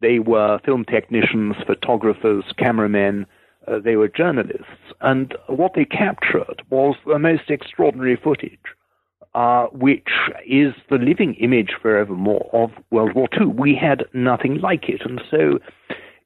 They 0.00 0.18
were 0.18 0.58
film 0.64 0.84
technicians, 0.84 1.54
photographers, 1.66 2.44
cameramen, 2.58 3.26
uh, 3.68 3.78
they 3.78 3.94
were 3.96 4.08
journalists. 4.08 4.66
And 5.00 5.36
what 5.46 5.74
they 5.74 5.84
captured 5.84 6.62
was 6.70 6.96
the 7.06 7.18
most 7.18 7.48
extraordinary 7.48 8.16
footage, 8.16 8.58
uh, 9.34 9.66
which 9.66 10.08
is 10.44 10.74
the 10.90 10.98
living 10.98 11.34
image 11.34 11.70
forevermore 11.80 12.50
of 12.52 12.70
World 12.90 13.14
War 13.14 13.28
II. 13.38 13.46
We 13.46 13.78
had 13.80 14.04
nothing 14.12 14.60
like 14.60 14.88
it. 14.88 15.02
And 15.04 15.20
so 15.30 15.60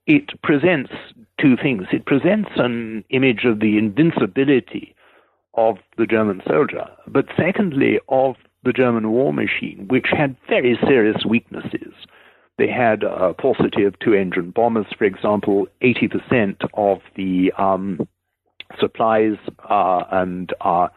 it 0.07 0.41
presents 0.43 0.93
two 1.39 1.57
things. 1.63 1.89
It 1.93 2.07
presents 2.07 2.51
an 2.57 3.05
image 3.11 3.45
of 3.45 3.61
the 3.61 3.77
invincibility 3.77 4.96
of 5.57 5.77
the 5.97 6.07
German 6.07 6.43
soldier, 6.47 6.87
but 7.07 7.27
secondly, 7.37 7.99
of 8.09 8.37
the 8.65 8.73
German 8.73 9.11
war 9.11 9.33
machine, 9.33 9.87
which 9.89 10.09
had 10.11 10.37
very 10.49 10.79
serious 10.87 11.25
weaknesses. 11.25 11.95
They 12.59 12.69
had 12.69 13.03
a 13.03 13.35
paucity 13.35 13.85
of 13.85 13.99
two 13.99 14.15
engine 14.15 14.51
bombers, 14.51 14.87
for 14.97 15.05
example. 15.05 15.67
80% 15.83 16.67
of 16.75 16.99
the 17.15 17.53
um, 17.59 18.09
supplies 18.81 19.37
uh, 19.69 20.05
and 20.11 20.53
uh, 20.61 20.89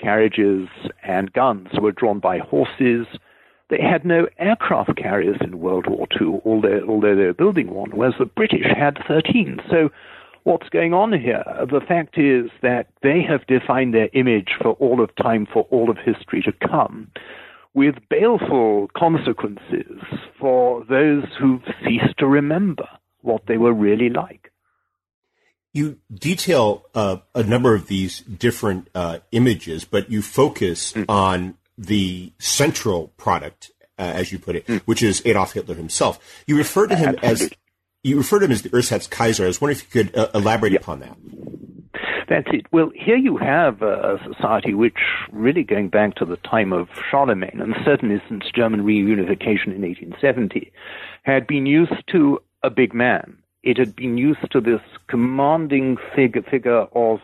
carriages 0.00 0.68
and 1.02 1.32
guns 1.32 1.68
were 1.80 1.92
drawn 1.92 2.18
by 2.18 2.38
horses. 2.38 3.06
They 3.70 3.80
had 3.80 4.04
no 4.04 4.26
aircraft 4.38 4.96
carriers 4.96 5.36
in 5.40 5.60
World 5.60 5.86
War 5.86 6.06
II, 6.20 6.40
although, 6.44 6.80
although 6.88 7.14
they 7.14 7.24
were 7.24 7.34
building 7.34 7.70
one, 7.72 7.90
whereas 7.90 8.14
the 8.18 8.26
British 8.26 8.66
had 8.66 8.98
13. 9.06 9.60
So 9.70 9.90
what's 10.44 10.68
going 10.68 10.92
on 10.92 11.12
here. 11.12 11.44
The 11.70 11.80
fact 11.86 12.18
is 12.18 12.50
that 12.62 12.88
they 13.02 13.22
have 13.22 13.46
defined 13.46 13.94
their 13.94 14.08
image 14.12 14.50
for 14.60 14.72
all 14.72 15.02
of 15.02 15.14
time, 15.16 15.46
for 15.52 15.66
all 15.70 15.90
of 15.90 15.98
history 15.98 16.42
to 16.42 16.52
come, 16.52 17.10
with 17.74 17.94
baleful 18.10 18.88
consequences 18.96 20.02
for 20.38 20.84
those 20.84 21.24
who've 21.38 21.62
ceased 21.84 22.18
to 22.18 22.26
remember 22.26 22.88
what 23.20 23.46
they 23.46 23.56
were 23.56 23.72
really 23.72 24.10
like. 24.10 24.50
You 25.72 25.98
detail 26.12 26.84
uh, 26.94 27.18
a 27.34 27.42
number 27.42 27.74
of 27.74 27.86
these 27.86 28.20
different 28.20 28.88
uh, 28.94 29.20
images, 29.30 29.86
but 29.86 30.10
you 30.10 30.20
focus 30.20 30.92
mm. 30.92 31.06
on 31.08 31.56
the 31.78 32.32
central 32.38 33.08
product, 33.16 33.70
uh, 33.98 34.02
as 34.02 34.30
you 34.32 34.38
put 34.38 34.56
it, 34.56 34.66
mm. 34.66 34.80
which 34.82 35.02
is 35.02 35.22
Adolf 35.24 35.54
Hitler 35.54 35.74
himself. 35.74 36.42
You 36.46 36.58
refer 36.58 36.86
to 36.88 36.96
him 36.96 37.16
Absolutely. 37.22 37.46
as 37.46 37.50
you 38.02 38.16
refer 38.16 38.40
to 38.40 38.46
him 38.46 38.52
as 38.52 38.62
the 38.62 38.70
Ersatz-Kaiser. 38.70 39.44
I 39.44 39.46
was 39.46 39.60
wondering 39.60 39.78
if 39.78 39.94
you 39.94 40.04
could 40.04 40.16
uh, 40.16 40.28
elaborate 40.34 40.74
upon 40.74 41.00
that. 41.00 41.16
That's 42.28 42.48
it. 42.52 42.66
Well, 42.72 42.90
here 42.94 43.16
you 43.16 43.36
have 43.36 43.82
a 43.82 44.18
society 44.26 44.74
which, 44.74 44.98
really 45.32 45.62
going 45.62 45.88
back 45.88 46.14
to 46.16 46.24
the 46.24 46.38
time 46.38 46.72
of 46.72 46.88
Charlemagne, 47.10 47.60
and 47.60 47.74
certainly 47.84 48.22
since 48.28 48.44
German 48.54 48.82
reunification 48.82 49.74
in 49.74 49.82
1870, 49.82 50.72
had 51.24 51.46
been 51.46 51.66
used 51.66 51.92
to 52.08 52.40
a 52.62 52.70
big 52.70 52.94
man. 52.94 53.36
It 53.62 53.78
had 53.78 53.94
been 53.94 54.18
used 54.18 54.50
to 54.50 54.60
this 54.60 54.80
commanding 55.08 55.96
figure, 56.16 56.42
figure 56.42 56.86
of 56.94 57.20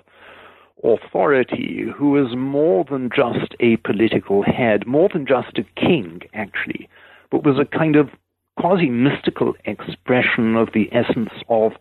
authority 0.84 1.86
who 1.96 2.10
was 2.10 2.36
more 2.36 2.84
than 2.88 3.10
just 3.14 3.54
a 3.58 3.76
political 3.78 4.42
head, 4.42 4.86
more 4.86 5.08
than 5.12 5.26
just 5.26 5.58
a 5.58 5.64
king, 5.80 6.20
actually, 6.34 6.88
but 7.30 7.44
was 7.44 7.58
a 7.58 7.64
kind 7.64 7.96
of 7.96 8.10
quasi 8.58 8.88
mystical 8.88 9.54
expression 9.64 10.56
of 10.56 10.70
the 10.74 10.88
essence 10.92 11.30
of 11.48 11.72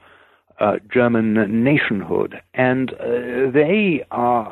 uh, 0.60 0.78
German 0.92 1.64
nationhood. 1.64 2.40
And 2.54 2.94
uh, 2.94 3.52
they 3.52 4.06
uh, 4.12 4.52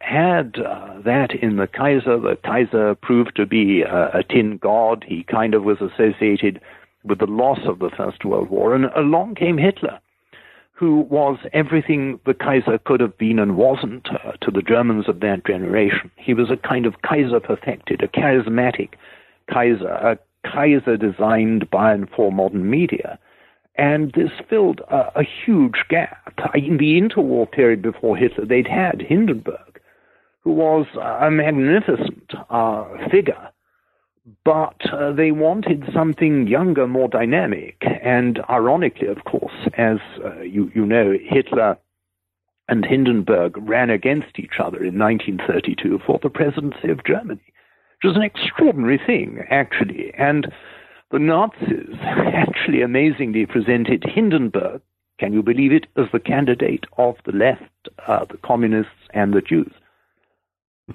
had 0.00 0.58
uh, 0.58 1.00
that 1.04 1.34
in 1.34 1.56
the 1.56 1.66
Kaiser. 1.66 2.18
The 2.18 2.38
Kaiser 2.44 2.94
proved 2.94 3.36
to 3.36 3.46
be 3.46 3.82
a, 3.82 4.18
a 4.18 4.22
tin 4.22 4.58
god. 4.58 5.04
He 5.06 5.24
kind 5.24 5.54
of 5.54 5.64
was 5.64 5.78
associated 5.80 6.60
with 7.04 7.18
the 7.18 7.26
loss 7.26 7.60
of 7.66 7.78
the 7.78 7.90
First 7.96 8.24
World 8.24 8.50
War. 8.50 8.74
And 8.74 8.86
along 8.96 9.34
came 9.34 9.58
Hitler, 9.58 9.98
who 10.72 11.00
was 11.10 11.38
everything 11.52 12.20
the 12.26 12.34
Kaiser 12.34 12.78
could 12.78 13.00
have 13.00 13.16
been 13.18 13.38
and 13.38 13.56
wasn't 13.56 14.08
uh, 14.10 14.32
to 14.42 14.50
the 14.50 14.62
Germans 14.62 15.08
of 15.08 15.20
that 15.20 15.46
generation. 15.46 16.10
He 16.16 16.34
was 16.34 16.50
a 16.50 16.56
kind 16.56 16.86
of 16.86 17.02
Kaiser 17.02 17.40
perfected, 17.40 18.02
a 18.02 18.08
charismatic 18.08 18.90
Kaiser, 19.50 19.88
a 19.88 20.18
Kaiser 20.50 20.96
designed 20.96 21.70
by 21.70 21.92
and 21.92 22.08
for 22.10 22.32
modern 22.32 22.68
media. 22.68 23.18
And 23.76 24.12
this 24.12 24.30
filled 24.48 24.80
a, 24.88 25.20
a 25.20 25.22
huge 25.22 25.84
gap. 25.88 26.32
In 26.54 26.78
the 26.78 27.00
interwar 27.00 27.50
period 27.50 27.82
before 27.82 28.16
Hitler, 28.16 28.46
they'd 28.46 28.66
had 28.66 29.02
Hindenburg, 29.02 29.80
who 30.40 30.52
was 30.52 30.86
a 31.00 31.30
magnificent 31.30 32.32
uh, 32.48 32.84
figure, 33.10 33.50
but 34.44 34.80
uh, 34.92 35.12
they 35.12 35.30
wanted 35.30 35.84
something 35.92 36.46
younger, 36.46 36.86
more 36.86 37.08
dynamic. 37.08 37.82
And 38.02 38.40
ironically, 38.48 39.08
of 39.08 39.24
course, 39.24 39.68
as 39.76 39.98
uh, 40.24 40.40
you, 40.40 40.70
you 40.74 40.86
know, 40.86 41.14
Hitler 41.22 41.76
and 42.68 42.84
Hindenburg 42.84 43.56
ran 43.58 43.90
against 43.90 44.38
each 44.38 44.58
other 44.58 44.82
in 44.82 44.98
1932 44.98 46.00
for 46.04 46.18
the 46.22 46.30
presidency 46.30 46.88
of 46.88 47.04
Germany, 47.04 47.52
which 47.96 48.10
was 48.10 48.16
an 48.16 48.22
extraordinary 48.22 49.00
thing, 49.04 49.44
actually. 49.50 50.12
And 50.16 50.46
the 51.10 51.18
Nazis 51.18 51.96
actually 52.02 52.82
amazingly 52.82 53.46
presented 53.46 54.04
Hindenburg, 54.04 54.82
can 55.18 55.32
you 55.32 55.42
believe 55.42 55.72
it, 55.72 55.86
as 55.96 56.06
the 56.12 56.20
candidate 56.20 56.84
of 56.98 57.16
the 57.24 57.32
left, 57.32 57.88
uh, 58.06 58.24
the 58.26 58.38
communists, 58.38 58.92
and 59.14 59.32
the 59.32 59.40
Jews. 59.40 59.72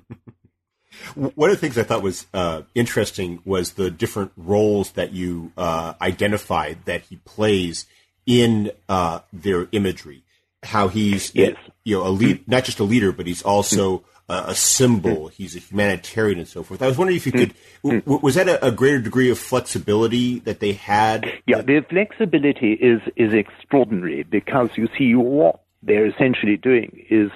One 1.15 1.49
of 1.49 1.55
the 1.55 1.59
things 1.59 1.77
I 1.77 1.83
thought 1.83 2.03
was 2.03 2.27
uh, 2.33 2.63
interesting 2.75 3.41
was 3.45 3.73
the 3.73 3.89
different 3.89 4.33
roles 4.35 4.91
that 4.91 5.13
you 5.13 5.53
uh, 5.57 5.93
identified 6.01 6.79
that 6.85 7.03
he 7.03 7.15
plays 7.17 7.85
in 8.25 8.71
uh, 8.89 9.19
their 9.31 9.67
imagery. 9.71 10.23
How 10.63 10.89
he's 10.89 11.33
yes. 11.33 11.55
you 11.83 11.97
know 11.97 12.05
a 12.05 12.09
lead, 12.09 12.47
not 12.47 12.65
just 12.65 12.79
a 12.79 12.83
leader, 12.83 13.11
but 13.11 13.25
he's 13.25 13.41
also 13.41 14.03
a 14.31 14.55
symbol. 14.55 15.27
Hmm. 15.27 15.33
He's 15.35 15.55
a 15.55 15.59
humanitarian 15.59 16.39
and 16.39 16.47
so 16.47 16.63
forth. 16.63 16.81
I 16.81 16.87
was 16.87 16.97
wondering 16.97 17.17
if 17.17 17.25
you 17.25 17.31
could. 17.31 17.53
Hmm. 17.83 17.99
W- 17.99 18.19
was 18.21 18.35
that 18.35 18.47
a, 18.47 18.67
a, 18.67 18.71
greater 18.71 18.99
degree 18.99 19.29
of 19.29 19.37
flexibility 19.37 20.39
that 20.39 20.59
they 20.59 20.73
had? 20.73 21.25
Yeah, 21.47 21.61
the 21.61 21.85
flexibility 21.89 22.73
is 22.73 23.01
is 23.15 23.33
extraordinary 23.33 24.23
because 24.23 24.69
you 24.75 24.87
see 24.97 25.15
what 25.15 25.61
they're 25.83 26.05
essentially 26.05 26.57
doing 26.57 27.05
is 27.09 27.31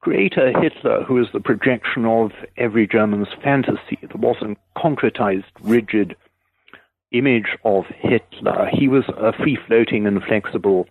create 0.00 0.36
a 0.36 0.52
Hitler 0.60 1.04
who 1.04 1.18
is 1.20 1.28
the 1.32 1.40
projection 1.40 2.04
of 2.04 2.32
every 2.56 2.86
German's 2.86 3.28
fantasy. 3.42 3.98
There 4.00 4.10
wasn't 4.16 4.58
concretized, 4.76 5.44
rigid 5.60 6.16
image 7.12 7.56
of 7.64 7.84
Hitler. 7.98 8.68
He 8.72 8.88
was 8.88 9.04
a 9.08 9.32
free 9.32 9.58
floating 9.66 10.06
and 10.06 10.22
flexible 10.22 10.86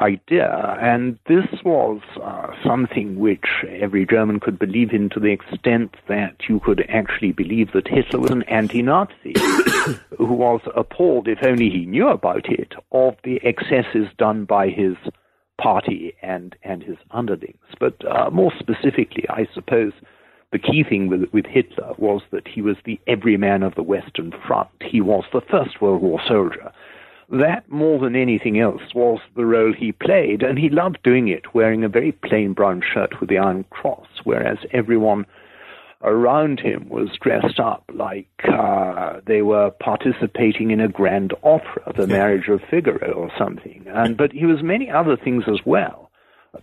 idea. 0.00 0.76
And 0.80 1.18
this 1.26 1.46
was 1.64 2.00
uh, 2.22 2.52
something 2.64 3.18
which 3.18 3.46
every 3.68 4.06
German 4.06 4.40
could 4.40 4.58
believe 4.58 4.92
in 4.92 5.08
to 5.10 5.20
the 5.20 5.32
extent 5.32 5.96
that 6.08 6.36
you 6.48 6.60
could 6.60 6.84
actually 6.88 7.32
believe 7.32 7.72
that 7.72 7.88
Hitler 7.88 8.20
was 8.20 8.30
an 8.30 8.42
anti 8.44 8.82
Nazi 8.82 9.34
who 10.18 10.32
was 10.32 10.60
appalled, 10.76 11.28
if 11.28 11.38
only 11.42 11.70
he 11.70 11.86
knew 11.86 12.08
about 12.08 12.48
it, 12.50 12.74
of 12.92 13.16
the 13.24 13.40
excesses 13.44 14.08
done 14.18 14.44
by 14.44 14.68
his 14.68 14.96
party 15.60 16.14
and, 16.22 16.54
and 16.62 16.82
his 16.82 16.96
underlings. 17.10 17.58
But 17.80 17.96
uh, 18.06 18.30
more 18.30 18.52
specifically, 18.58 19.24
I 19.28 19.46
suppose. 19.52 19.92
The 20.50 20.58
key 20.58 20.82
thing 20.82 21.08
with, 21.08 21.24
with 21.30 21.44
Hitler 21.44 21.92
was 21.98 22.22
that 22.30 22.48
he 22.48 22.62
was 22.62 22.76
the 22.86 22.98
everyman 23.06 23.62
of 23.62 23.74
the 23.74 23.82
Western 23.82 24.32
Front. 24.46 24.70
He 24.80 25.02
was 25.02 25.24
the 25.30 25.42
First 25.42 25.82
World 25.82 26.00
War 26.00 26.22
soldier 26.26 26.72
that 27.30 27.68
more 27.68 27.98
than 27.98 28.16
anything 28.16 28.58
else 28.58 28.82
was 28.94 29.20
the 29.36 29.44
role 29.44 29.72
he 29.72 29.92
played, 29.92 30.42
and 30.42 30.58
he 30.58 30.68
loved 30.68 30.98
doing 31.02 31.28
it, 31.28 31.54
wearing 31.54 31.84
a 31.84 31.88
very 31.88 32.12
plain 32.12 32.54
brown 32.54 32.82
shirt 32.82 33.20
with 33.20 33.28
the 33.28 33.38
Iron 33.38 33.64
Cross, 33.70 34.08
whereas 34.24 34.58
everyone 34.72 35.26
around 36.02 36.60
him 36.60 36.88
was 36.88 37.08
dressed 37.20 37.58
up 37.58 37.82
like 37.92 38.28
uh, 38.44 39.20
they 39.26 39.42
were 39.42 39.70
participating 39.70 40.70
in 40.70 40.80
a 40.80 40.88
grand 40.88 41.34
opera, 41.42 41.92
the 41.96 42.06
marriage 42.06 42.48
of 42.48 42.60
Figaro 42.70 43.12
or 43.12 43.30
something. 43.36 43.84
And 43.88 44.16
but 44.16 44.32
he 44.32 44.46
was 44.46 44.62
many 44.62 44.90
other 44.90 45.16
things 45.16 45.44
as 45.48 45.60
well. 45.66 46.10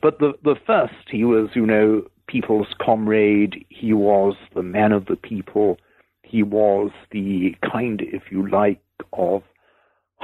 But 0.01 0.19
the 0.19 0.33
the 0.43 0.55
first, 0.65 1.09
he 1.09 1.25
was, 1.25 1.49
you 1.53 1.65
know, 1.65 2.03
people's 2.27 2.73
comrade. 2.81 3.65
He 3.69 3.93
was 3.93 4.35
the 4.55 4.63
man 4.63 4.91
of 4.91 5.05
the 5.05 5.15
people. 5.17 5.77
He 6.23 6.41
was 6.41 6.91
the 7.11 7.55
kind, 7.61 8.01
if 8.01 8.31
you 8.31 8.49
like, 8.49 8.81
of 9.13 9.43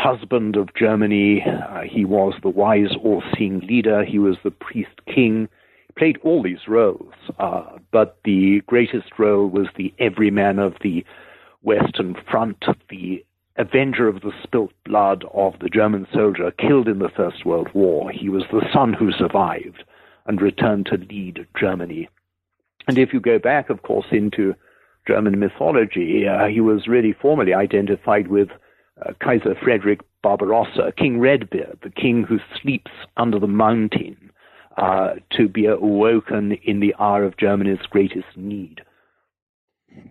husband 0.01 0.55
of 0.55 0.73
Germany. 0.73 1.43
Uh, 1.45 1.81
he 1.81 2.05
was 2.05 2.33
the 2.41 2.49
wise, 2.49 2.95
all-seeing 3.03 3.59
leader. 3.59 4.03
He 4.03 4.17
was 4.17 4.37
the 4.43 4.51
priest 4.51 5.05
king. 5.05 5.47
He 5.87 5.93
played 5.93 6.17
all 6.23 6.41
these 6.41 6.67
roles, 6.67 7.13
uh, 7.39 7.77
but 7.91 8.17
the 8.25 8.61
greatest 8.65 9.19
role 9.19 9.47
was 9.47 9.67
the 9.75 9.93
everyman 9.99 10.57
of 10.57 10.73
the 10.81 11.05
Western 11.61 12.15
Front, 12.29 12.63
the 12.89 13.23
avenger 13.57 14.07
of 14.07 14.21
the 14.21 14.31
spilt 14.41 14.71
blood 14.85 15.23
of 15.33 15.53
the 15.59 15.69
German 15.69 16.07
soldier 16.11 16.51
killed 16.51 16.87
in 16.87 16.99
the 16.99 17.09
First 17.15 17.45
World 17.45 17.69
War. 17.73 18.09
He 18.09 18.29
was 18.29 18.43
the 18.51 18.65
son 18.73 18.93
who 18.93 19.11
survived 19.11 19.83
and 20.25 20.41
returned 20.41 20.87
to 20.87 20.97
lead 20.97 21.45
Germany. 21.59 22.09
And 22.87 22.97
if 22.97 23.13
you 23.13 23.19
go 23.19 23.37
back, 23.37 23.69
of 23.69 23.83
course, 23.83 24.07
into 24.11 24.55
German 25.07 25.39
mythology, 25.39 26.27
uh, 26.27 26.47
he 26.47 26.61
was 26.61 26.87
really 26.87 27.13
formally 27.13 27.53
identified 27.53 28.27
with 28.29 28.49
uh, 29.05 29.13
Kaiser 29.23 29.55
Frederick 29.63 30.01
Barbarossa, 30.23 30.93
King 30.97 31.19
Redbeard, 31.19 31.79
the 31.83 31.89
king 31.89 32.23
who 32.27 32.39
sleeps 32.61 32.91
under 33.17 33.39
the 33.39 33.47
mountain, 33.47 34.31
uh, 34.77 35.15
to 35.37 35.47
be 35.47 35.65
awoken 35.65 36.53
in 36.63 36.79
the 36.79 36.95
hour 36.99 37.23
of 37.23 37.37
Germany's 37.37 37.85
greatest 37.89 38.27
need. 38.35 38.81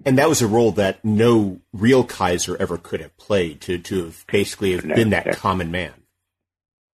And 0.04 0.18
that 0.18 0.28
was 0.28 0.42
a 0.42 0.46
role 0.46 0.72
that 0.72 1.02
no 1.04 1.60
real 1.72 2.04
Kaiser 2.04 2.56
ever 2.58 2.76
could 2.76 3.00
have 3.00 3.16
played, 3.16 3.60
to, 3.62 3.78
to 3.78 4.04
have 4.04 4.26
basically 4.26 4.72
have 4.72 4.84
no, 4.84 4.94
been 4.94 5.10
that 5.10 5.36
common 5.36 5.70
man. 5.70 5.92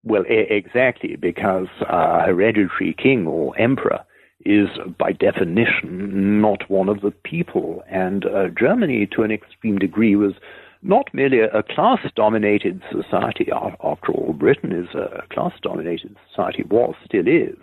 Well, 0.05 0.23
e- 0.23 0.47
exactly, 0.51 1.17
because 1.17 1.67
a 1.81 2.23
hereditary 2.23 2.95
king 2.97 3.27
or 3.27 3.59
emperor 3.59 4.05
is 4.45 4.69
by 4.97 5.11
definition 5.11 6.41
not 6.41 6.71
one 6.71 6.89
of 6.89 7.01
the 7.01 7.11
people. 7.11 7.83
And 7.89 8.25
uh, 8.25 8.49
Germany, 8.57 9.09
to 9.17 9.23
an 9.23 9.33
extreme 9.33 9.79
degree, 9.79 10.15
was 10.15 10.35
not 10.83 11.13
merely 11.13 11.41
a 11.41 11.63
class 11.63 12.01
dominated 12.15 12.83
society. 12.91 13.49
After 13.53 14.13
all, 14.13 14.33
Britain 14.33 14.73
is 14.73 14.95
a 14.95 15.23
class 15.31 15.53
dominated 15.63 16.17
society, 16.29 16.65
was, 16.65 16.95
still 17.05 17.27
is. 17.27 17.57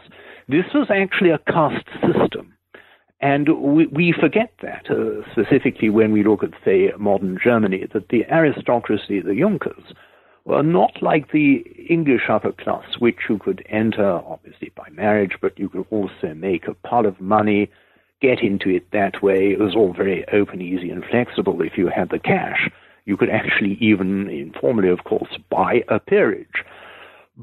This 0.48 0.66
was 0.74 0.88
actually 0.90 1.30
a 1.30 1.40
caste 1.40 1.88
system. 2.02 2.54
And 3.22 3.48
we, 3.62 3.88
we 3.88 4.14
forget 4.20 4.52
that, 4.62 4.90
uh, 4.90 5.26
specifically 5.32 5.90
when 5.90 6.12
we 6.12 6.24
look 6.24 6.44
at, 6.44 6.52
say, 6.66 6.92
modern 7.00 7.40
Germany, 7.42 7.88
that 7.94 8.10
the 8.10 8.26
aristocracy, 8.30 9.22
the 9.22 9.34
Junkers, 9.34 9.94
were 10.44 10.64
not 10.64 11.02
like 11.02 11.32
the 11.32 11.64
English 11.90 12.24
upper 12.30 12.52
class, 12.52 12.84
which 13.00 13.16
you 13.30 13.38
could 13.38 13.66
enter, 13.70 14.20
obviously, 14.28 14.74
by 14.76 14.90
marriage, 14.90 15.38
but 15.42 15.58
you 15.58 15.70
could 15.70 15.86
also 15.90 16.34
make 16.36 16.68
a 16.68 16.74
pile 16.74 17.06
of 17.06 17.22
money, 17.22 17.72
get 18.22 18.42
into 18.42 18.70
it 18.70 18.92
that 18.92 19.24
way. 19.24 19.52
It 19.52 19.60
was 19.60 19.74
all 19.74 19.94
very 19.94 20.28
open, 20.34 20.62
easy, 20.62 20.90
and 20.90 21.06
flexible 21.10 21.62
if 21.62 21.78
you 21.78 21.88
had 21.88 22.10
the 22.10 22.20
cash. 22.20 22.70
You 23.06 23.18
could 23.18 23.30
actually 23.30 23.78
even, 23.82 24.30
informally, 24.30 24.90
of 24.90 25.04
course, 25.04 25.38
buy 25.50 25.84
a 25.88 26.00
peerage. 26.00 26.64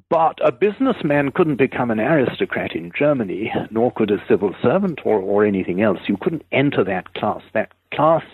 But 0.09 0.39
a 0.45 0.53
businessman 0.53 1.33
couldn't 1.33 1.57
become 1.57 1.91
an 1.91 2.01
aristocrat 2.01 2.77
in 2.77 2.93
Germany, 2.97 3.53
nor 3.71 3.91
could 3.93 4.11
a 4.11 4.23
civil 4.29 4.55
servant 4.63 5.01
or, 5.05 5.19
or 5.19 5.45
anything 5.45 5.83
else. 5.83 5.99
You 6.07 6.17
couldn't 6.17 6.45
enter 6.53 6.85
that 6.85 7.13
class. 7.15 7.43
That 7.55 7.73
class 7.93 8.25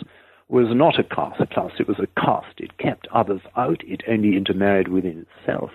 was 0.49 0.69
not 0.71 0.99
a 0.99 1.05
class, 1.05 1.35
a 1.41 1.47
class, 1.47 1.73
it 1.79 1.89
was 1.89 1.99
a 1.99 2.21
caste. 2.21 2.59
It 2.59 2.79
kept 2.79 3.09
others 3.13 3.41
out, 3.57 3.83
it 3.85 4.03
only 4.07 4.37
intermarried 4.37 4.89
within 4.89 5.27
itself. 5.27 5.71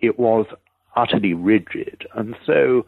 It 0.00 0.18
was 0.18 0.46
utterly 0.94 1.34
rigid. 1.34 2.06
And 2.14 2.36
so 2.46 2.86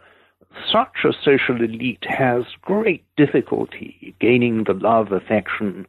such 0.72 1.04
a 1.04 1.12
social 1.12 1.62
elite 1.62 2.06
has 2.08 2.44
great 2.62 3.04
difficulty 3.16 4.14
gaining 4.20 4.64
the 4.64 4.72
love, 4.72 5.12
affection 5.12 5.86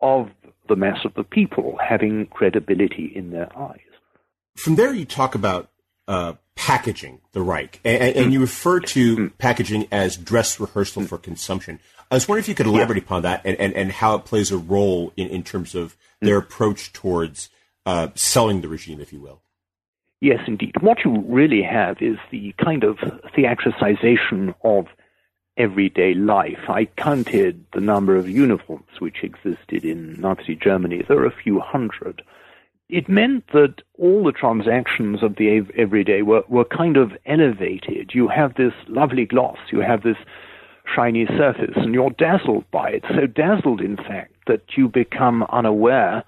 of 0.00 0.30
the 0.68 0.76
mass 0.76 0.98
of 1.04 1.14
the 1.14 1.24
people 1.24 1.78
having 1.86 2.26
credibility 2.26 3.12
in 3.14 3.30
their 3.30 3.56
eyes. 3.58 3.80
From 4.56 4.76
there, 4.76 4.92
you 4.92 5.04
talk 5.04 5.34
about 5.34 5.70
uh, 6.08 6.34
packaging 6.56 7.20
the 7.32 7.42
Reich, 7.42 7.80
and, 7.84 8.16
and, 8.16 8.32
you 8.32 8.40
refer 8.40 8.80
to 8.80 9.16
mm. 9.16 9.38
packaging 9.38 9.88
as 9.90 10.16
dress 10.16 10.60
rehearsal 10.60 11.04
for 11.04 11.18
consumption. 11.18 11.80
I 12.10 12.16
was 12.16 12.28
wondering 12.28 12.42
if 12.42 12.48
you 12.48 12.54
could 12.54 12.66
elaborate 12.66 12.98
yeah. 12.98 13.04
upon 13.04 13.22
that 13.22 13.42
and, 13.44 13.56
and, 13.58 13.72
and 13.74 13.92
how 13.92 14.16
it 14.16 14.24
plays 14.24 14.50
a 14.50 14.58
role 14.58 15.12
in, 15.16 15.28
in 15.28 15.42
terms 15.44 15.74
of 15.74 15.96
their 16.20 16.38
approach 16.38 16.92
towards 16.92 17.48
uh, 17.86 18.08
selling 18.14 18.60
the 18.60 18.68
regime, 18.68 19.00
if 19.00 19.12
you 19.12 19.20
will. 19.20 19.42
Yes, 20.20 20.40
indeed. 20.46 20.74
What 20.80 20.98
you 21.04 21.24
really 21.28 21.62
have 21.62 21.96
is 22.00 22.18
the 22.30 22.54
kind 22.62 22.84
of 22.84 22.98
theatricization 23.36 24.54
of 24.64 24.86
everyday 25.60 26.14
life. 26.14 26.68
I 26.68 26.86
counted 26.96 27.64
the 27.74 27.80
number 27.80 28.16
of 28.16 28.28
uniforms 28.28 28.98
which 28.98 29.22
existed 29.22 29.84
in 29.84 30.18
Nazi 30.18 30.54
Germany. 30.56 31.04
There 31.06 31.18
are 31.18 31.26
a 31.26 31.42
few 31.42 31.60
hundred. 31.60 32.22
It 32.88 33.08
meant 33.08 33.44
that 33.52 33.82
all 33.98 34.24
the 34.24 34.32
transactions 34.32 35.22
of 35.22 35.36
the 35.36 35.62
everyday 35.76 36.22
were, 36.22 36.44
were 36.48 36.64
kind 36.64 36.96
of 36.96 37.12
elevated. 37.26 38.12
You 38.14 38.26
have 38.28 38.54
this 38.54 38.72
lovely 38.88 39.26
gloss, 39.26 39.58
you 39.70 39.80
have 39.80 40.02
this 40.02 40.16
shiny 40.94 41.26
surface, 41.26 41.76
and 41.76 41.94
you're 41.94 42.10
dazzled 42.10 42.68
by 42.70 42.90
it. 42.90 43.04
So 43.08 43.26
dazzled, 43.26 43.80
in 43.82 43.96
fact, 43.96 44.32
that 44.46 44.62
you 44.76 44.88
become 44.88 45.44
unaware 45.50 46.24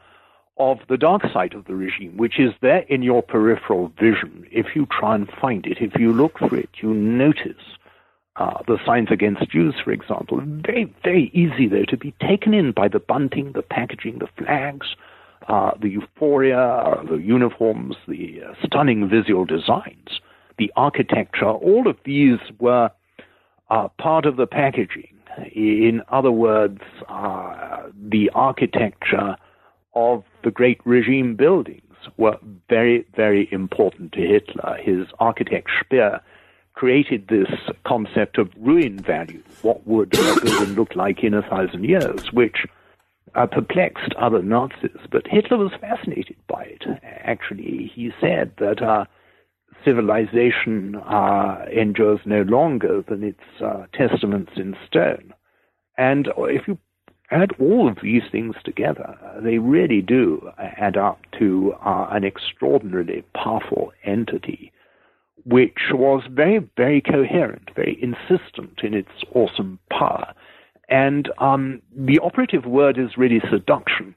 of 0.58 0.78
the 0.88 0.98
dark 0.98 1.22
side 1.32 1.54
of 1.54 1.64
the 1.64 1.74
regime, 1.74 2.16
which 2.18 2.38
is 2.38 2.52
there 2.60 2.84
in 2.88 3.02
your 3.02 3.22
peripheral 3.22 3.88
vision. 3.98 4.46
If 4.52 4.76
you 4.76 4.86
try 4.86 5.14
and 5.14 5.28
find 5.40 5.66
it, 5.66 5.78
if 5.80 5.98
you 5.98 6.12
look 6.12 6.38
for 6.38 6.54
it, 6.54 6.68
you 6.82 6.92
notice 6.92 7.64
uh, 8.36 8.62
the 8.66 8.78
signs 8.86 9.08
against 9.10 9.48
Jews, 9.50 9.74
for 9.84 9.92
example. 9.92 10.40
Very, 10.42 10.92
very 11.04 11.30
easy, 11.34 11.68
though, 11.68 11.84
to 11.88 11.96
be 11.96 12.14
taken 12.20 12.54
in 12.54 12.72
by 12.72 12.88
the 12.88 12.98
bunting, 12.98 13.52
the 13.52 13.62
packaging, 13.62 14.18
the 14.18 14.28
flags, 14.38 14.94
uh, 15.48 15.72
the 15.80 15.88
euphoria, 15.88 17.02
the 17.08 17.16
uniforms, 17.16 17.96
the 18.08 18.42
uh, 18.42 18.54
stunning 18.64 19.08
visual 19.08 19.44
designs, 19.44 20.20
the 20.58 20.72
architecture. 20.76 21.50
All 21.50 21.88
of 21.88 21.96
these 22.04 22.38
were 22.58 22.90
uh, 23.70 23.88
part 23.98 24.24
of 24.24 24.36
the 24.36 24.46
packaging. 24.46 25.14
In 25.54 26.02
other 26.08 26.32
words, 26.32 26.80
uh, 27.08 27.82
the 27.94 28.30
architecture 28.34 29.36
of 29.94 30.24
the 30.44 30.50
great 30.50 30.80
regime 30.84 31.36
buildings 31.36 31.82
were 32.16 32.38
very, 32.68 33.06
very 33.14 33.48
important 33.52 34.12
to 34.12 34.20
Hitler. 34.20 34.76
His 34.80 35.06
architect 35.20 35.68
Speer 35.80 36.20
created 36.82 37.28
this 37.28 37.48
concept 37.86 38.38
of 38.38 38.50
ruin 38.58 38.98
value. 38.98 39.40
What 39.62 39.86
would 39.86 40.12
a 40.18 40.40
building 40.42 40.74
look 40.74 40.96
like 40.96 41.22
in 41.22 41.32
a 41.32 41.42
thousand 41.42 41.84
years? 41.84 42.32
Which 42.32 42.66
uh, 43.36 43.46
perplexed 43.46 44.12
other 44.18 44.42
Nazis, 44.42 44.98
but 45.08 45.28
Hitler 45.28 45.58
was 45.58 45.70
fascinated 45.80 46.34
by 46.48 46.64
it. 46.64 46.82
Actually, 47.04 47.92
he 47.94 48.10
said 48.20 48.50
that 48.58 48.82
uh, 48.82 49.04
civilization 49.84 50.96
uh, 50.96 51.66
endures 51.72 52.18
no 52.24 52.42
longer 52.42 53.04
than 53.08 53.22
its 53.22 53.62
uh, 53.64 53.86
testaments 53.92 54.50
in 54.56 54.76
stone. 54.84 55.32
And 55.96 56.30
if 56.36 56.66
you 56.66 56.78
add 57.30 57.52
all 57.60 57.86
of 57.86 57.98
these 58.02 58.24
things 58.32 58.56
together, 58.64 59.16
they 59.40 59.58
really 59.58 60.02
do 60.02 60.50
add 60.58 60.96
up 60.96 61.20
to 61.38 61.76
uh, 61.86 62.08
an 62.10 62.24
extraordinarily 62.24 63.22
powerful 63.36 63.92
entity, 64.02 64.72
which 65.44 65.90
was 65.92 66.22
very, 66.30 66.58
very 66.76 67.00
coherent, 67.00 67.70
very 67.74 67.98
insistent 68.00 68.80
in 68.82 68.94
its 68.94 69.10
awesome 69.34 69.78
power. 69.90 70.32
And 70.88 71.30
um, 71.38 71.80
the 71.96 72.18
operative 72.20 72.66
word 72.66 72.98
is 72.98 73.16
really 73.16 73.40
seduction. 73.50 74.14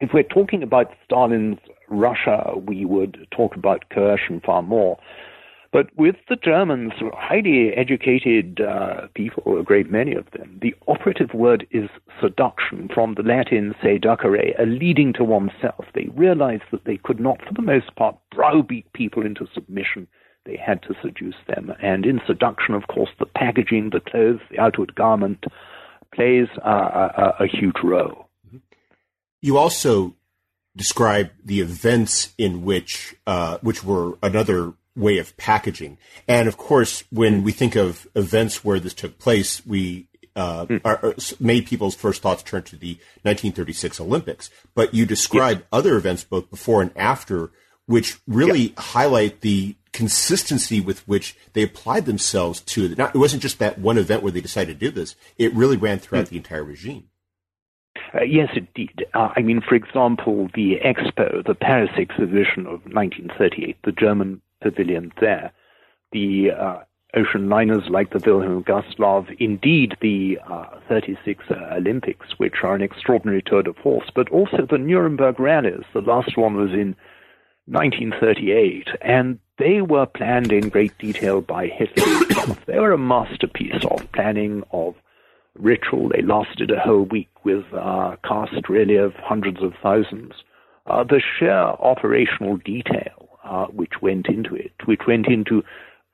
If 0.00 0.10
we're 0.14 0.22
talking 0.22 0.62
about 0.62 0.92
Stalin's 1.04 1.58
Russia, 1.88 2.52
we 2.56 2.84
would 2.84 3.26
talk 3.30 3.54
about 3.54 3.84
coercion 3.90 4.40
far 4.44 4.62
more. 4.62 4.98
But 5.72 5.86
with 5.96 6.16
the 6.28 6.36
Germans, 6.36 6.94
highly 7.12 7.72
educated 7.76 8.60
uh, 8.60 9.06
people, 9.14 9.56
a 9.58 9.62
great 9.62 9.88
many 9.88 10.14
of 10.14 10.28
them, 10.32 10.58
the 10.60 10.74
operative 10.88 11.32
word 11.32 11.64
is 11.70 11.88
seduction, 12.20 12.88
from 12.92 13.14
the 13.14 13.22
Latin 13.22 13.74
seducere, 13.80 14.54
a 14.58 14.66
leading 14.66 15.12
to 15.12 15.22
oneself. 15.22 15.84
They 15.94 16.08
realized 16.14 16.64
that 16.72 16.86
they 16.86 16.96
could 16.96 17.20
not, 17.20 17.38
for 17.46 17.54
the 17.54 17.62
most 17.62 17.94
part, 17.94 18.16
browbeat 18.34 18.92
people 18.94 19.24
into 19.24 19.46
submission. 19.54 20.08
They 20.50 20.56
had 20.56 20.82
to 20.82 20.94
seduce 21.00 21.36
them. 21.46 21.72
And 21.80 22.04
in 22.04 22.20
seduction, 22.26 22.74
of 22.74 22.88
course, 22.88 23.10
the 23.20 23.26
packaging, 23.26 23.90
the 23.90 24.00
clothes, 24.00 24.40
the 24.50 24.58
outward 24.58 24.96
garment 24.96 25.44
plays 26.12 26.48
a, 26.64 26.70
a, 26.70 27.36
a 27.40 27.46
huge 27.46 27.76
role. 27.84 28.28
You 29.40 29.56
also 29.56 30.16
describe 30.76 31.30
the 31.44 31.60
events 31.60 32.34
in 32.36 32.64
which, 32.64 33.14
uh, 33.28 33.58
which 33.62 33.84
were 33.84 34.18
another 34.24 34.74
way 34.96 35.18
of 35.18 35.36
packaging. 35.36 35.98
And 36.26 36.48
of 36.48 36.56
course, 36.56 37.04
when 37.12 37.44
we 37.44 37.52
think 37.52 37.76
of 37.76 38.08
events 38.16 38.64
where 38.64 38.80
this 38.80 38.94
took 38.94 39.18
place, 39.18 39.64
we 39.64 40.08
uh, 40.34 40.66
mm. 40.66 41.40
many 41.40 41.62
people's 41.62 41.94
first 41.94 42.22
thoughts 42.22 42.42
turn 42.42 42.62
to 42.64 42.76
the 42.76 42.94
1936 43.22 44.00
Olympics. 44.00 44.50
But 44.74 44.94
you 44.94 45.06
describe 45.06 45.64
other 45.70 45.96
events 45.96 46.24
both 46.24 46.50
before 46.50 46.82
and 46.82 46.90
after, 46.96 47.52
which 47.86 48.18
really 48.26 48.74
highlight 48.76 49.42
the 49.42 49.76
consistency 49.92 50.80
with 50.80 51.06
which 51.08 51.36
they 51.52 51.62
applied 51.62 52.06
themselves 52.06 52.60
to. 52.60 52.94
Not, 52.94 53.14
it 53.14 53.18
wasn't 53.18 53.42
just 53.42 53.58
that 53.58 53.78
one 53.78 53.98
event 53.98 54.22
where 54.22 54.32
they 54.32 54.40
decided 54.40 54.78
to 54.78 54.86
do 54.86 54.90
this; 54.90 55.16
it 55.38 55.54
really 55.54 55.76
ran 55.76 55.98
throughout 55.98 56.26
mm. 56.26 56.30
the 56.30 56.36
entire 56.36 56.64
regime. 56.64 57.08
Uh, 58.14 58.22
yes, 58.22 58.48
indeed. 58.54 59.06
Uh, 59.14 59.30
I 59.36 59.42
mean, 59.42 59.60
for 59.60 59.74
example, 59.74 60.48
the 60.54 60.76
Expo, 60.84 61.44
the 61.46 61.54
Paris 61.54 61.90
exhibition 61.96 62.66
of 62.66 62.84
1938, 62.86 63.76
the 63.84 63.92
German 63.92 64.40
pavilion 64.60 65.12
there, 65.20 65.52
the 66.12 66.50
uh, 66.50 66.78
ocean 67.14 67.48
liners 67.48 67.84
like 67.88 68.10
the 68.10 68.18
Wilhelm 68.24 68.64
Gustloff, 68.64 69.34
indeed 69.38 69.96
the 70.00 70.38
uh, 70.48 70.78
36 70.88 71.44
uh, 71.50 71.54
Olympics, 71.74 72.38
which 72.38 72.56
are 72.62 72.74
an 72.74 72.82
extraordinary 72.82 73.42
tour 73.42 73.62
de 73.62 73.72
force, 73.74 74.10
but 74.14 74.28
also 74.30 74.66
the 74.68 74.78
Nuremberg 74.78 75.38
rallies. 75.38 75.84
The 75.92 76.00
last 76.00 76.36
one 76.36 76.56
was 76.56 76.72
in 76.72 76.96
1938, 77.70 78.88
and 79.00 79.38
they 79.58 79.80
were 79.80 80.06
planned 80.06 80.52
in 80.52 80.68
great 80.68 80.96
detail 80.98 81.40
by 81.40 81.66
Hitler 81.66 82.56
they 82.66 82.78
were 82.78 82.92
a 82.92 82.98
masterpiece 82.98 83.84
of 83.90 84.10
planning, 84.12 84.62
of 84.72 84.94
ritual. 85.58 86.08
They 86.08 86.22
lasted 86.22 86.70
a 86.70 86.80
whole 86.80 87.04
week 87.04 87.30
with 87.44 87.64
uh, 87.72 88.16
cast 88.26 88.68
really 88.68 88.96
of 88.96 89.14
hundreds 89.14 89.62
of 89.62 89.74
thousands. 89.82 90.32
Uh, 90.86 91.04
the 91.04 91.20
sheer 91.38 91.52
operational 91.52 92.56
detail 92.56 93.20
uh, 93.44 93.66
which 93.66 94.02
went 94.02 94.26
into 94.26 94.54
it, 94.54 94.72
which 94.84 95.02
went 95.06 95.26
into 95.26 95.62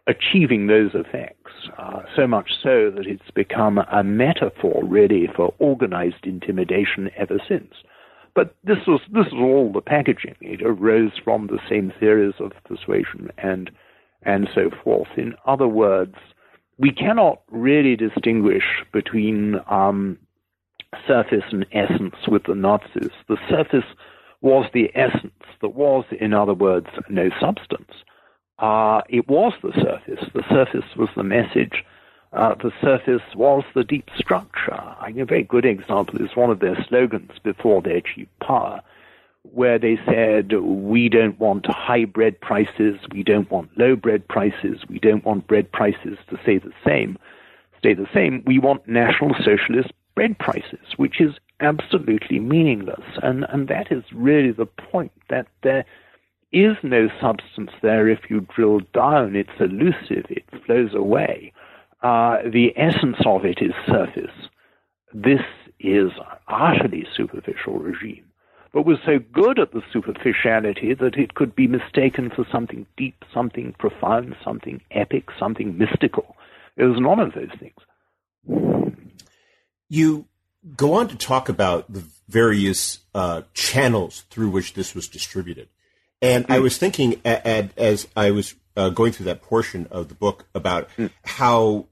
achieving 0.07 0.66
those 0.66 0.90
effects, 0.95 1.53
uh, 1.79 2.03
so 2.14 2.27
much 2.27 2.53
so 2.62 2.90
that 2.90 3.07
it's 3.07 3.31
become 3.35 3.79
a 3.90 4.05
metaphor 4.05 4.83
really 4.85 5.29
for 5.35 5.53
organized 5.59 6.25
intimidation 6.25 7.11
ever 7.16 7.38
since. 7.49 7.75
But 8.37 8.55
this 8.64 8.87
was 8.87 9.01
this 9.11 9.33
was 9.33 9.40
all 9.40 9.72
the 9.72 9.81
packaging. 9.81 10.37
It 10.42 10.61
arose 10.62 11.12
from 11.25 11.46
the 11.46 11.59
same 11.70 11.90
theories 11.99 12.35
of 12.38 12.53
persuasion 12.64 13.31
and 13.38 13.70
and 14.22 14.46
so 14.55 14.70
forth. 14.85 15.09
In 15.16 15.35
other 15.46 15.66
words, 15.66 16.16
we 16.77 16.92
cannot 16.92 17.40
really 17.51 17.96
distinguish 17.96 18.64
between 18.92 19.57
um, 19.70 20.18
surface 21.09 21.44
and 21.51 21.64
essence 21.72 22.16
with 22.29 22.42
the 22.44 22.55
Nazis. 22.55 23.11
The 23.27 23.38
surface 23.49 23.88
was 24.42 24.68
the 24.75 24.90
essence. 24.94 25.33
There 25.62 25.70
was, 25.70 26.05
in 26.20 26.35
other 26.35 26.55
words, 26.55 26.88
no 27.09 27.31
substance. 27.40 27.90
Uh, 28.59 29.01
it 29.09 29.27
was 29.29 29.55
the 29.62 29.72
surface. 29.72 30.25
The 30.35 30.44
surface 30.51 30.94
was 30.96 31.09
the 31.16 31.22
message. 31.22 31.85
Uh, 32.37 32.55
the 32.62 32.70
surface 32.83 33.22
was 33.35 33.64
the 33.75 33.83
deep 33.83 34.11
structure. 34.14 34.75
I 34.75 35.11
a 35.16 35.25
very 35.25 35.42
good 35.42 35.64
example 35.64 36.20
is 36.20 36.37
one 36.37 36.51
of 36.51 36.61
their 36.61 36.77
slogans 36.87 37.33
before 37.42 37.81
they 37.81 37.96
achieved 37.96 38.29
power, 38.40 38.83
where 39.42 39.79
they 39.79 39.99
said, 40.05 40.53
We 40.53 41.09
don't 41.09 41.40
want 41.40 41.64
high 41.64 42.05
bread 42.05 42.38
prices, 42.42 43.01
we 43.11 43.22
don't 43.22 43.51
want 43.51 43.70
low 43.79 43.96
bread 43.96 44.29
prices, 44.29 44.81
we 44.87 44.99
don't 44.99 45.25
want 45.25 45.46
bread 45.46 45.72
prices 45.72 46.18
to 46.29 46.38
stay 46.42 46.59
the 46.59 46.75
same. 46.85 47.16
Stay 47.79 47.94
the 47.94 48.09
same. 48.12 48.42
We 48.46 48.59
want 48.59 48.87
national 48.87 49.35
socialist 49.42 49.92
bread 50.14 50.38
prices, 50.38 50.94
which 50.99 51.22
is 51.22 51.37
absolutely 51.61 52.38
meaningless. 52.38 53.05
And, 53.22 53.46
and 53.49 53.68
that 53.68 53.90
is 53.90 54.05
really 54.12 54.53
the 54.53 54.66
point 54.66 55.12
that 55.31 55.46
there 55.62 55.87
is 56.53 56.77
no 56.83 57.09
substance 57.18 57.70
there 57.81 58.09
if 58.09 58.29
you 58.29 58.46
drill 58.55 58.81
down. 58.92 59.37
It's 59.37 59.59
elusive, 59.59 60.27
it 60.29 60.44
flows 60.66 60.92
away. 60.92 61.55
Uh, 62.07 62.38
the 62.49 62.73
essence 62.77 63.16
of 63.27 63.45
it 63.45 63.59
is 63.61 63.73
surface. 63.85 64.31
This 65.12 65.40
is 65.81 66.12
an 66.12 66.38
utterly 66.47 67.05
superficial 67.16 67.81
regime, 67.81 68.25
but 68.73 68.87
was 68.87 68.99
so 69.05 69.19
good 69.33 69.59
at 69.59 69.73
the 69.73 69.83
superficiality 69.92 70.95
that 70.95 71.16
it 71.16 71.35
could 71.35 71.57
be 71.57 71.66
mistaken 71.66 72.31
for 72.31 72.47
something 72.53 72.87
deep, 72.97 73.25
something 73.35 73.75
profound, 73.81 74.37
something 74.45 74.81
epic, 74.92 75.31
something 75.37 75.77
mystical. 75.77 76.37
It 76.77 76.85
was 76.85 77.01
none 77.01 77.19
of 77.19 77.33
those 77.33 77.51
things. 77.59 77.75
You 79.88 80.27
go 80.77 80.92
on 80.92 81.09
to 81.09 81.16
talk 81.16 81.49
about 81.49 81.92
the 81.92 82.05
various 82.29 83.01
uh, 83.16 83.42
channels 83.53 84.27
through 84.31 84.51
which 84.51 84.75
this 84.75 84.95
was 84.95 85.09
distributed. 85.09 85.71
And 86.23 86.47
mm. 86.47 86.55
I 86.55 86.59
hmm. 86.59 86.62
was 86.62 86.79
thinking 86.79 87.21
as 87.25 88.07
I 88.14 88.31
was 88.31 88.55
uh, 88.77 88.90
going 88.90 89.11
through 89.11 89.27
that 89.27 89.42
portion 89.42 89.88
of 89.90 90.09
the 90.09 90.14
book 90.14 90.47
about 90.55 90.88
mm. 90.97 91.11
how, 91.25 91.87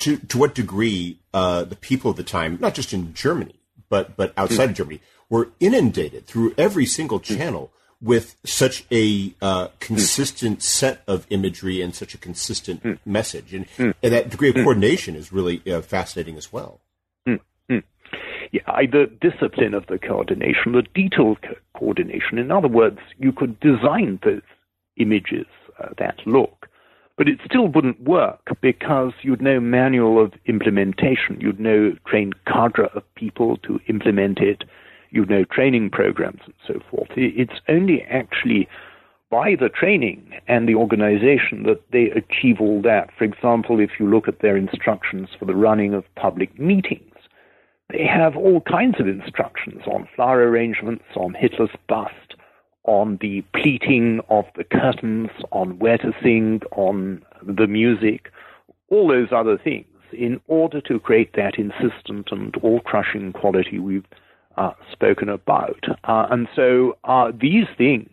to, 0.00 0.16
to 0.16 0.38
what 0.38 0.54
degree 0.54 1.18
uh, 1.32 1.64
the 1.64 1.76
people 1.76 2.10
of 2.10 2.16
the 2.16 2.24
time, 2.24 2.58
not 2.60 2.74
just 2.74 2.92
in 2.92 3.14
Germany, 3.14 3.60
but, 3.88 4.16
but 4.16 4.32
outside 4.36 4.66
mm. 4.66 4.70
of 4.70 4.76
Germany, 4.76 5.00
were 5.28 5.48
inundated 5.60 6.26
through 6.26 6.54
every 6.58 6.86
single 6.86 7.20
channel 7.20 7.70
with 8.02 8.36
such 8.44 8.84
a 8.90 9.34
uh, 9.42 9.68
consistent 9.78 10.62
set 10.62 11.02
of 11.06 11.26
imagery 11.30 11.82
and 11.82 11.94
such 11.94 12.14
a 12.14 12.18
consistent 12.18 12.82
mm. 12.82 12.98
message. 13.04 13.54
And, 13.54 13.68
mm. 13.76 13.94
and, 14.02 14.12
that 14.12 14.30
degree 14.30 14.48
of 14.48 14.56
coordination 14.56 15.14
is 15.14 15.32
really 15.32 15.62
uh, 15.70 15.82
fascinating 15.82 16.36
as 16.36 16.52
well. 16.52 16.80
Yeah, 18.52 18.62
the 18.90 19.08
discipline 19.20 19.74
of 19.74 19.86
the 19.86 19.98
coordination, 19.98 20.72
the 20.72 20.82
detailed 20.94 21.40
co- 21.42 21.54
coordination. 21.78 22.36
In 22.38 22.50
other 22.50 22.66
words, 22.66 22.98
you 23.18 23.32
could 23.32 23.60
design 23.60 24.18
those 24.24 24.42
images 24.96 25.46
uh, 25.78 25.90
that 25.98 26.16
look, 26.26 26.68
but 27.20 27.28
it 27.28 27.38
still 27.44 27.68
wouldn't 27.68 28.00
work 28.00 28.56
because 28.62 29.12
you'd 29.20 29.42
no 29.42 29.60
manual 29.60 30.24
of 30.24 30.32
implementation. 30.46 31.38
You'd 31.38 31.60
no 31.60 31.94
trained 32.06 32.34
cadre 32.46 32.88
of 32.94 33.02
people 33.14 33.58
to 33.58 33.78
implement 33.88 34.38
it. 34.38 34.64
You'd 35.10 35.28
no 35.28 35.44
training 35.44 35.90
programs 35.90 36.40
and 36.46 36.54
so 36.66 36.80
forth. 36.90 37.10
It's 37.16 37.60
only 37.68 38.00
actually 38.04 38.66
by 39.30 39.54
the 39.54 39.68
training 39.68 40.32
and 40.48 40.66
the 40.66 40.76
organization 40.76 41.64
that 41.64 41.82
they 41.92 42.04
achieve 42.12 42.58
all 42.58 42.80
that. 42.80 43.10
For 43.18 43.24
example, 43.24 43.80
if 43.80 43.90
you 44.00 44.08
look 44.08 44.26
at 44.26 44.40
their 44.40 44.56
instructions 44.56 45.28
for 45.38 45.44
the 45.44 45.54
running 45.54 45.92
of 45.92 46.04
public 46.14 46.58
meetings, 46.58 47.14
they 47.90 48.06
have 48.06 48.34
all 48.34 48.62
kinds 48.62 48.98
of 48.98 49.06
instructions 49.06 49.82
on 49.86 50.08
flower 50.16 50.48
arrangements, 50.48 51.04
on 51.16 51.34
Hitler's 51.34 51.68
bust, 51.86 52.36
on 52.84 53.18
the 53.20 53.42
pleating 53.54 54.20
of 54.28 54.44
the 54.56 54.64
curtains, 54.64 55.30
on 55.52 55.78
where 55.78 55.98
to 55.98 56.12
sing, 56.22 56.60
on 56.72 57.22
the 57.42 57.66
music, 57.66 58.32
all 58.88 59.08
those 59.08 59.28
other 59.32 59.58
things, 59.58 59.86
in 60.12 60.40
order 60.48 60.80
to 60.80 60.98
create 60.98 61.34
that 61.34 61.58
insistent 61.58 62.28
and 62.30 62.56
all 62.62 62.80
crushing 62.80 63.32
quality 63.32 63.78
we've 63.78 64.06
uh, 64.56 64.72
spoken 64.90 65.28
about. 65.28 65.84
Uh, 66.04 66.26
and 66.30 66.48
so 66.56 66.96
uh, 67.04 67.30
these 67.38 67.66
things 67.78 68.10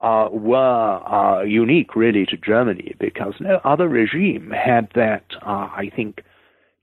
uh, 0.00 0.28
were 0.32 1.00
uh, 1.06 1.42
unique, 1.42 1.94
really, 1.94 2.26
to 2.26 2.36
Germany 2.36 2.94
because 2.98 3.34
no 3.38 3.60
other 3.62 3.88
regime 3.88 4.50
had 4.50 4.88
that, 4.94 5.24
uh, 5.42 5.68
I 5.76 5.90
think, 5.94 6.24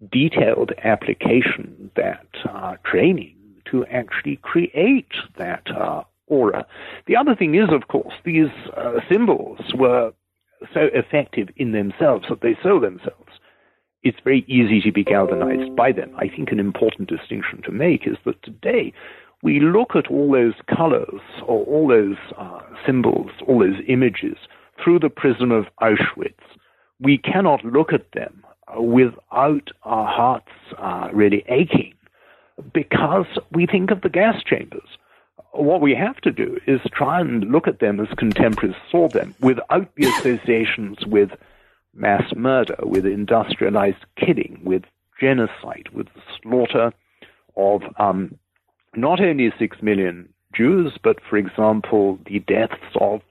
detailed 0.10 0.72
application, 0.84 1.92
that 1.98 2.26
training 2.86 3.36
to 3.66 3.86
actually 3.88 4.38
create 4.38 5.12
that 5.38 5.68
aura. 6.30 6.66
The 7.08 7.16
other 7.16 7.36
thing 7.36 7.56
is, 7.56 7.70
of 7.72 7.88
course, 7.88 8.14
these 8.24 8.50
uh, 8.78 9.00
symbols 9.10 9.60
were 9.76 10.14
so 10.74 10.90
effective 10.94 11.50
in 11.58 11.72
themselves 11.72 12.26
that 12.30 12.42
they 12.42 12.58
sold 12.62 12.84
themselves. 12.84 13.40
It's 14.04 14.20
very 14.24 14.46
easy 14.48 14.80
to 14.82 14.92
be 14.92 15.04
galvanized 15.04 15.76
by 15.76 15.92
them. 15.92 16.12
I 16.18 16.30
think 16.30 16.52
an 16.52 16.60
important 16.60 17.10
distinction 17.10 17.62
to 17.64 17.72
make 17.72 18.08
is 18.08 18.18
that 18.26 18.42
today 18.44 18.94
we 19.44 19.60
look 19.60 19.96
at 19.96 20.08
all 20.08 20.32
those 20.32 20.54
colors 20.74 21.22
or 21.46 21.66
all 21.66 21.88
those 21.88 22.18
uh, 22.38 22.62
symbols, 22.86 23.32
all 23.48 23.60
those 23.60 23.82
images 23.88 24.38
through 24.82 25.00
the 25.00 25.10
prism 25.10 25.52
of 25.52 25.66
Auschwitz. 25.82 26.40
We 27.02 27.18
cannot 27.18 27.64
look 27.64 27.94
at 27.94 28.12
them 28.14 28.44
without 28.78 29.70
our 29.84 30.08
hearts 30.08 30.52
uh, 30.78 31.10
really 31.14 31.44
aching 31.50 31.94
because 32.74 33.26
we 33.54 33.66
think 33.66 33.92
of 33.92 34.02
the 34.02 34.10
gas 34.10 34.44
chambers. 34.46 34.98
What 35.52 35.82
we 35.82 35.96
have 35.96 36.18
to 36.22 36.32
do 36.32 36.58
is 36.68 36.80
try 36.94 37.20
and 37.20 37.52
look 37.52 37.68
at 37.68 37.80
them 37.80 38.00
as 38.00 38.08
contemporaries 38.18 38.76
saw 38.92 39.08
them 39.08 39.34
without 39.42 39.94
the 39.96 40.08
associations 40.08 41.06
with 41.06 41.32
mass 41.94 42.34
murder, 42.36 42.76
with 42.84 43.06
industrialized 43.06 44.06
killing, 44.16 44.62
with 44.64 44.84
genocide, 45.20 45.90
with 45.92 46.08
the 46.14 46.22
slaughter 46.42 46.94
of 47.58 47.82
um, 47.98 48.38
not 48.96 49.20
only 49.20 49.52
six 49.58 49.82
million 49.82 50.30
Jews, 50.54 50.98
but, 51.04 51.18
for 51.30 51.38
example, 51.38 52.20
the 52.26 52.40
deaths 52.40 52.96
of 53.00 53.22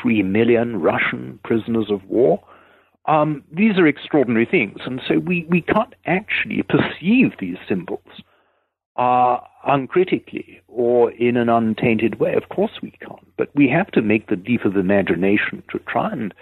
three 0.00 0.22
million 0.22 0.80
Russian 0.80 1.38
prisoners 1.44 1.90
of 1.90 2.04
war. 2.04 2.42
Um, 3.06 3.42
these 3.52 3.78
are 3.78 3.86
extraordinary 3.86 4.46
things, 4.46 4.80
and 4.86 5.00
so 5.06 5.18
we, 5.18 5.46
we 5.48 5.60
can't 5.60 5.94
actually 6.06 6.62
perceive 6.62 7.32
these 7.38 7.58
symbols 7.68 8.22
uh, 8.96 9.38
uncritically 9.66 10.60
or 10.68 11.10
in 11.12 11.36
an 11.36 11.48
untainted 11.48 12.20
way. 12.20 12.34
Of 12.34 12.48
course 12.48 12.72
we 12.82 12.92
can't, 12.92 13.36
but 13.36 13.50
we 13.54 13.68
have 13.68 13.90
to 13.92 14.02
make 14.02 14.28
the 14.28 14.36
leap 14.36 14.64
of 14.64 14.76
imagination 14.76 15.62
to 15.70 15.78
try 15.80 16.12
and 16.12 16.34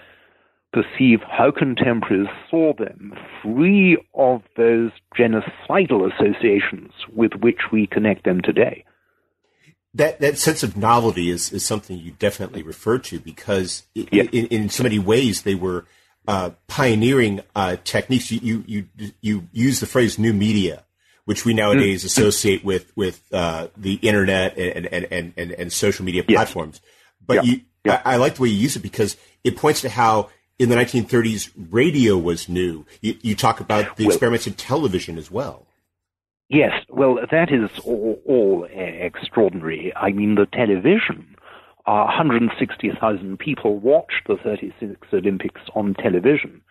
perceive 0.71 1.19
how 1.21 1.51
contemporaries 1.51 2.27
saw 2.49 2.73
them, 2.73 3.13
free 3.43 3.97
of 4.15 4.41
those 4.57 4.91
genocidal 5.17 6.11
associations 6.11 6.91
with 7.13 7.33
which 7.41 7.59
we 7.71 7.85
connect 7.85 8.25
them 8.25 8.41
today. 8.41 8.83
That 9.93 10.19
that 10.21 10.39
sense 10.39 10.63
of 10.63 10.75
novelty 10.75 11.29
is, 11.29 11.53
is 11.53 11.63
something 11.63 11.99
you 11.99 12.11
definitely 12.17 12.63
refer 12.63 12.97
to 12.97 13.19
because 13.19 13.83
in, 13.93 14.27
in 14.27 14.69
so 14.69 14.81
many 14.81 14.97
ways 14.97 15.43
they 15.43 15.55
were– 15.55 15.85
uh, 16.27 16.51
pioneering 16.67 17.41
uh, 17.55 17.77
techniques. 17.83 18.31
You, 18.31 18.63
you 18.65 18.87
you 18.95 19.11
you 19.21 19.47
use 19.51 19.79
the 19.79 19.85
phrase 19.85 20.17
"new 20.17 20.33
media," 20.33 20.83
which 21.25 21.45
we 21.45 21.53
nowadays 21.53 22.03
mm. 22.03 22.05
associate 22.05 22.63
with 22.63 22.91
with 22.95 23.23
uh, 23.31 23.67
the 23.77 23.95
internet 23.95 24.57
and 24.57 24.87
and, 24.87 25.07
and, 25.11 25.33
and, 25.37 25.51
and 25.51 25.73
social 25.73 26.05
media 26.05 26.23
platforms. 26.23 26.81
Yes. 26.83 26.91
But 27.25 27.33
yeah. 27.35 27.41
you, 27.43 27.61
yeah. 27.85 28.01
I, 28.05 28.13
I, 28.13 28.15
like 28.17 28.35
the 28.35 28.43
way 28.43 28.49
you 28.49 28.57
use 28.57 28.75
it 28.75 28.81
because 28.81 29.17
it 29.43 29.57
points 29.57 29.81
to 29.81 29.89
how 29.89 30.29
in 30.59 30.69
the 30.69 30.75
1930s 30.75 31.51
radio 31.71 32.17
was 32.17 32.47
new. 32.47 32.85
You, 33.01 33.17
you 33.21 33.35
talk 33.35 33.59
about 33.59 33.97
the 33.97 34.05
well, 34.05 34.11
experiments 34.11 34.47
in 34.47 34.53
television 34.53 35.17
as 35.17 35.31
well. 35.31 35.67
Yes, 36.49 36.71
well, 36.89 37.17
that 37.31 37.51
is 37.51 37.71
all, 37.79 38.21
all 38.25 38.67
extraordinary. 38.71 39.93
I 39.95 40.11
mean, 40.11 40.35
the 40.35 40.45
television 40.45 41.35
160,000 41.85 43.37
people 43.39 43.79
watched 43.79 44.27
the 44.27 44.37
36 44.37 45.07
Olympics 45.11 45.61
on 45.75 45.93
television, 45.95 46.61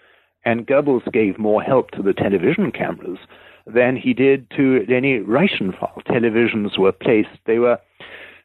and 0.44 0.66
Goebbels 0.66 1.10
gave 1.12 1.38
more 1.38 1.62
help 1.62 1.90
to 1.92 2.02
the 2.02 2.14
television 2.14 2.72
cameras 2.72 3.18
than 3.66 3.96
he 3.96 4.12
did 4.14 4.50
to 4.50 4.84
any 4.88 5.20
Riefenstahl. 5.20 6.02
Televisions 6.06 6.78
were 6.78 6.92
placed, 6.92 7.38
they 7.46 7.58
were 7.58 7.78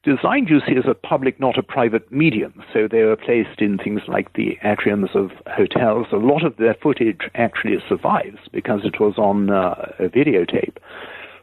designed, 0.03 0.49
you 0.49 0.61
see, 0.65 0.77
as 0.77 0.85
a 0.87 0.93
public, 0.93 1.39
not 1.39 1.57
a 1.57 1.63
private 1.63 2.09
medium. 2.11 2.63
So 2.73 2.87
they 2.89 3.03
were 3.03 3.17
placed 3.17 3.59
in 3.59 3.77
things 3.77 4.01
like 4.07 4.33
the 4.33 4.57
atriums 4.63 5.13
of 5.15 5.31
hotels. 5.47 6.07
A 6.11 6.17
lot 6.17 6.43
of 6.45 6.55
their 6.57 6.75
footage 6.75 7.29
actually 7.35 7.77
survives 7.87 8.39
because 8.51 8.81
it 8.85 8.99
was 8.99 9.17
on 9.17 9.49
uh, 9.49 9.91
a 9.99 10.03
videotape. 10.03 10.77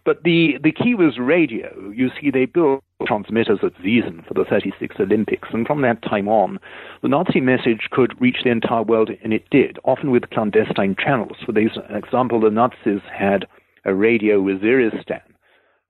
But 0.05 0.23
the, 0.23 0.59
the 0.63 0.73
key 0.73 0.95
was 0.95 1.19
radio. 1.19 1.91
You 1.95 2.11
see, 2.21 2.31
they 2.31 2.45
built 2.45 2.85
transmitters 3.07 3.61
at 3.63 3.75
Zeesen 3.83 4.27
for 4.27 4.35
the 4.35 4.45
36 4.45 4.97
Olympics, 5.01 5.49
and 5.53 5.67
from 5.67 5.83
that 5.83 6.03
time 6.03 6.29
on, 6.29 6.59
the 7.03 7.09
Nazi 7.09 7.41
message 7.41 7.89
could 7.91 8.19
reach 8.21 8.39
the 8.45 8.51
entire 8.51 8.83
world, 8.83 9.11
and 9.23 9.33
it 9.33 9.49
did, 9.51 9.79
often 9.85 10.11
with 10.11 10.29
clandestine 10.31 10.97
channels. 10.99 11.37
For 11.45 11.59
example, 11.59 12.41
the 12.41 12.51
Nazis 12.51 13.01
had 13.13 13.47
a 13.85 13.95
radio 13.95 14.41
Waziristan 14.41 15.23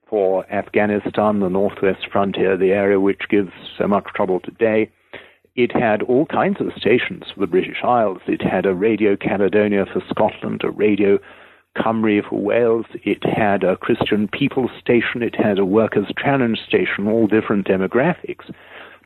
for 0.08 0.44
Afghanistan, 0.52 1.40
the 1.40 1.48
northwest 1.48 2.06
frontier, 2.10 2.56
the 2.56 2.72
area 2.72 3.00
which 3.00 3.28
gives 3.28 3.52
so 3.78 3.86
much 3.86 4.04
trouble 4.14 4.40
today. 4.40 4.90
It 5.56 5.72
had 5.72 6.02
all 6.02 6.26
kinds 6.26 6.60
of 6.60 6.72
stations 6.76 7.24
for 7.32 7.40
the 7.40 7.46
British 7.46 7.78
Isles. 7.84 8.20
It 8.26 8.42
had 8.42 8.66
a 8.66 8.74
Radio 8.74 9.16
Caledonia 9.16 9.86
for 9.86 10.02
Scotland, 10.10 10.62
a 10.64 10.70
Radio 10.70 11.18
Cymru 11.78 12.28
for 12.28 12.40
Wales. 12.40 12.86
It 13.04 13.24
had 13.24 13.64
a 13.64 13.76
Christian 13.76 14.28
People 14.28 14.68
station. 14.80 15.22
It 15.22 15.36
had 15.36 15.58
a 15.58 15.64
Workers' 15.64 16.12
Challenge 16.18 16.58
station, 16.58 17.06
all 17.06 17.26
different 17.26 17.66
demographics. 17.66 18.52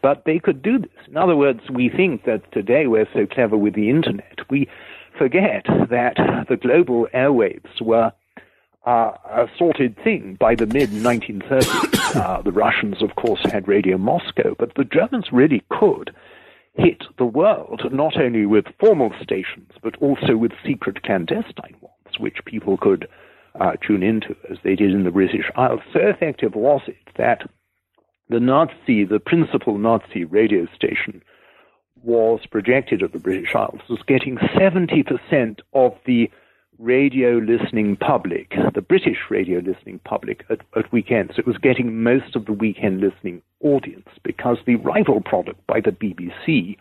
But 0.03 0.24
they 0.24 0.38
could 0.38 0.62
do 0.62 0.79
this. 0.79 1.07
In 1.07 1.16
other 1.16 1.37
words, 1.37 1.61
we 1.70 1.88
think 1.88 2.24
that 2.24 2.51
today 2.53 2.87
we're 2.87 3.09
so 3.12 3.27
clever 3.27 3.57
with 3.57 3.74
the 3.74 3.90
internet. 3.90 4.38
We 4.48 4.68
forget 5.18 5.66
that 5.90 6.14
the 6.48 6.57
global 6.57 7.09
airwaves 7.14 7.83
were 7.83 8.12
uh, 8.88 9.12
a 9.24 9.46
sorted 9.59 9.94
thing 10.03 10.37
by 10.40 10.55
the 10.55 10.66
mid 10.66 10.90
1930s. 10.90 11.96
Uh, 12.09 12.40
the 12.40 12.53
Russians, 12.53 13.03
of 13.03 13.14
course, 13.16 13.40
had 13.53 13.68
Radio 13.68 13.98
Moscow, 13.98 14.55
but 14.59 14.74
the 14.77 14.85
Germans 14.85 15.27
really 15.31 15.62
could 15.68 16.11
hit 16.72 17.03
the 17.18 17.27
world 17.27 17.83
not 17.92 18.16
only 18.16 18.46
with 18.46 18.64
formal 18.81 19.12
stations, 19.22 19.72
but 19.83 19.94
also 19.96 20.35
with 20.35 20.53
secret 20.66 21.03
clandestine 21.03 21.77
ones 21.83 22.18
which 22.18 22.42
people 22.46 22.79
could 22.79 23.07
uh, 23.61 23.72
tune 23.87 24.03
into, 24.03 24.35
as 24.51 24.57
they 24.64 24.74
did 24.74 24.90
in 24.90 25.05
the 25.05 25.11
British 25.11 25.51
Isles. 25.55 25.83
So 25.92 26.01
effective 26.01 26.55
was 26.55 26.81
it 26.87 26.96
that 27.18 27.42
the 28.31 28.40
Nazi, 28.40 29.05
the 29.05 29.20
principal 29.20 29.77
Nazi 29.77 30.24
radio 30.24 30.66
station, 30.74 31.22
was 32.03 32.40
projected 32.51 33.03
at 33.03 33.12
the 33.12 33.18
British 33.18 33.55
Isles, 33.55 33.83
was 33.90 34.01
getting 34.07 34.38
70% 34.38 35.59
of 35.74 35.92
the 36.07 36.31
radio 36.79 37.38
listening 37.38 37.97
public, 37.97 38.55
the 38.75 38.81
British 38.83 39.19
radio 39.31 39.59
listening 39.59 39.99
public 40.05 40.45
at, 40.49 40.61
at, 40.77 40.91
weekends. 40.93 41.38
It 41.38 41.47
was 41.47 41.59
getting 41.59 42.03
most 42.03 42.37
of 42.37 42.47
the 42.47 42.53
weekend 42.53 43.01
listening 43.01 43.43
audience 43.61 44.09
because 44.23 44.59
the 44.64 44.77
rival 44.77 45.21
product 45.21 45.67
by 45.67 45.81
the 45.81 45.91
BBC 45.91 46.77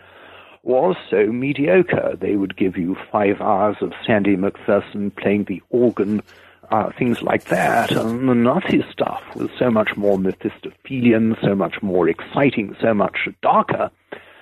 was 0.63 0.95
so 1.10 1.27
mediocre. 1.27 2.15
They 2.19 2.36
would 2.36 2.57
give 2.57 2.77
you 2.77 2.95
five 3.12 3.41
hours 3.41 3.77
of 3.81 3.93
Sandy 4.05 4.36
McPherson 4.36 5.15
playing 5.15 5.45
the 5.45 5.62
organ 5.69 6.21
uh, 6.69 6.91
things 6.97 7.21
like 7.21 7.45
that. 7.45 7.91
And 7.91 8.27
the 8.27 8.36
Nazi 8.36 8.83
stuff 8.91 9.23
was 9.36 9.49
so 9.57 9.71
much 9.71 9.95
more 9.95 10.17
Mephistophelian, 10.17 11.38
so 11.41 11.55
much 11.55 11.81
more 11.81 12.10
exciting, 12.10 12.75
so 12.81 12.93
much 12.93 13.29
darker 13.41 13.89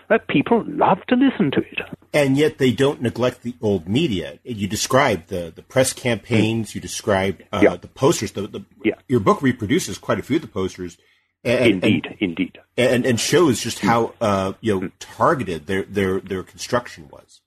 that 0.10 0.28
people 0.28 0.64
love 0.68 1.00
to 1.08 1.16
listen 1.16 1.52
to 1.52 1.60
it. 1.60 1.80
And 2.14 2.38
yet 2.38 2.58
they 2.58 2.72
don't 2.72 3.02
neglect 3.02 3.42
the 3.42 3.56
old 3.62 3.88
media. 3.88 4.40
You 4.44 4.68
described 4.68 5.30
the, 5.30 5.52
the 5.54 5.62
press 5.62 5.94
campaigns, 5.94 6.76
you 6.76 6.82
described 6.82 7.44
uh, 7.52 7.62
yeah. 7.64 7.76
the 7.76 7.88
posters. 7.88 8.32
The, 8.32 8.48
the, 8.48 8.66
yeah. 8.84 8.96
Your 9.08 9.20
book 9.20 9.42
reproduces 9.42 9.98
quite 9.98 10.20
a 10.20 10.24
few 10.24 10.38
of 10.38 10.42
the 10.42 10.48
posters. 10.48 10.98
And, 11.44 11.84
indeed, 11.84 12.06
and, 12.06 12.18
indeed. 12.20 12.58
And, 12.78 13.06
and 13.06 13.20
shows 13.20 13.62
just 13.62 13.80
how 13.80 14.14
uh, 14.20 14.54
you 14.62 14.82
know 14.82 14.90
targeted 15.00 15.68
their, 15.68 15.84
their, 15.84 16.20
their 16.20 16.44
construction 16.44 17.10
was. 17.12 17.42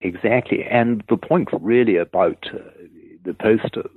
Exactly. 0.00 0.62
And 0.64 1.02
the 1.08 1.16
point 1.16 1.48
really 1.60 1.96
about 1.96 2.46
uh, 2.52 2.58
the 3.24 3.34
posters 3.34 3.90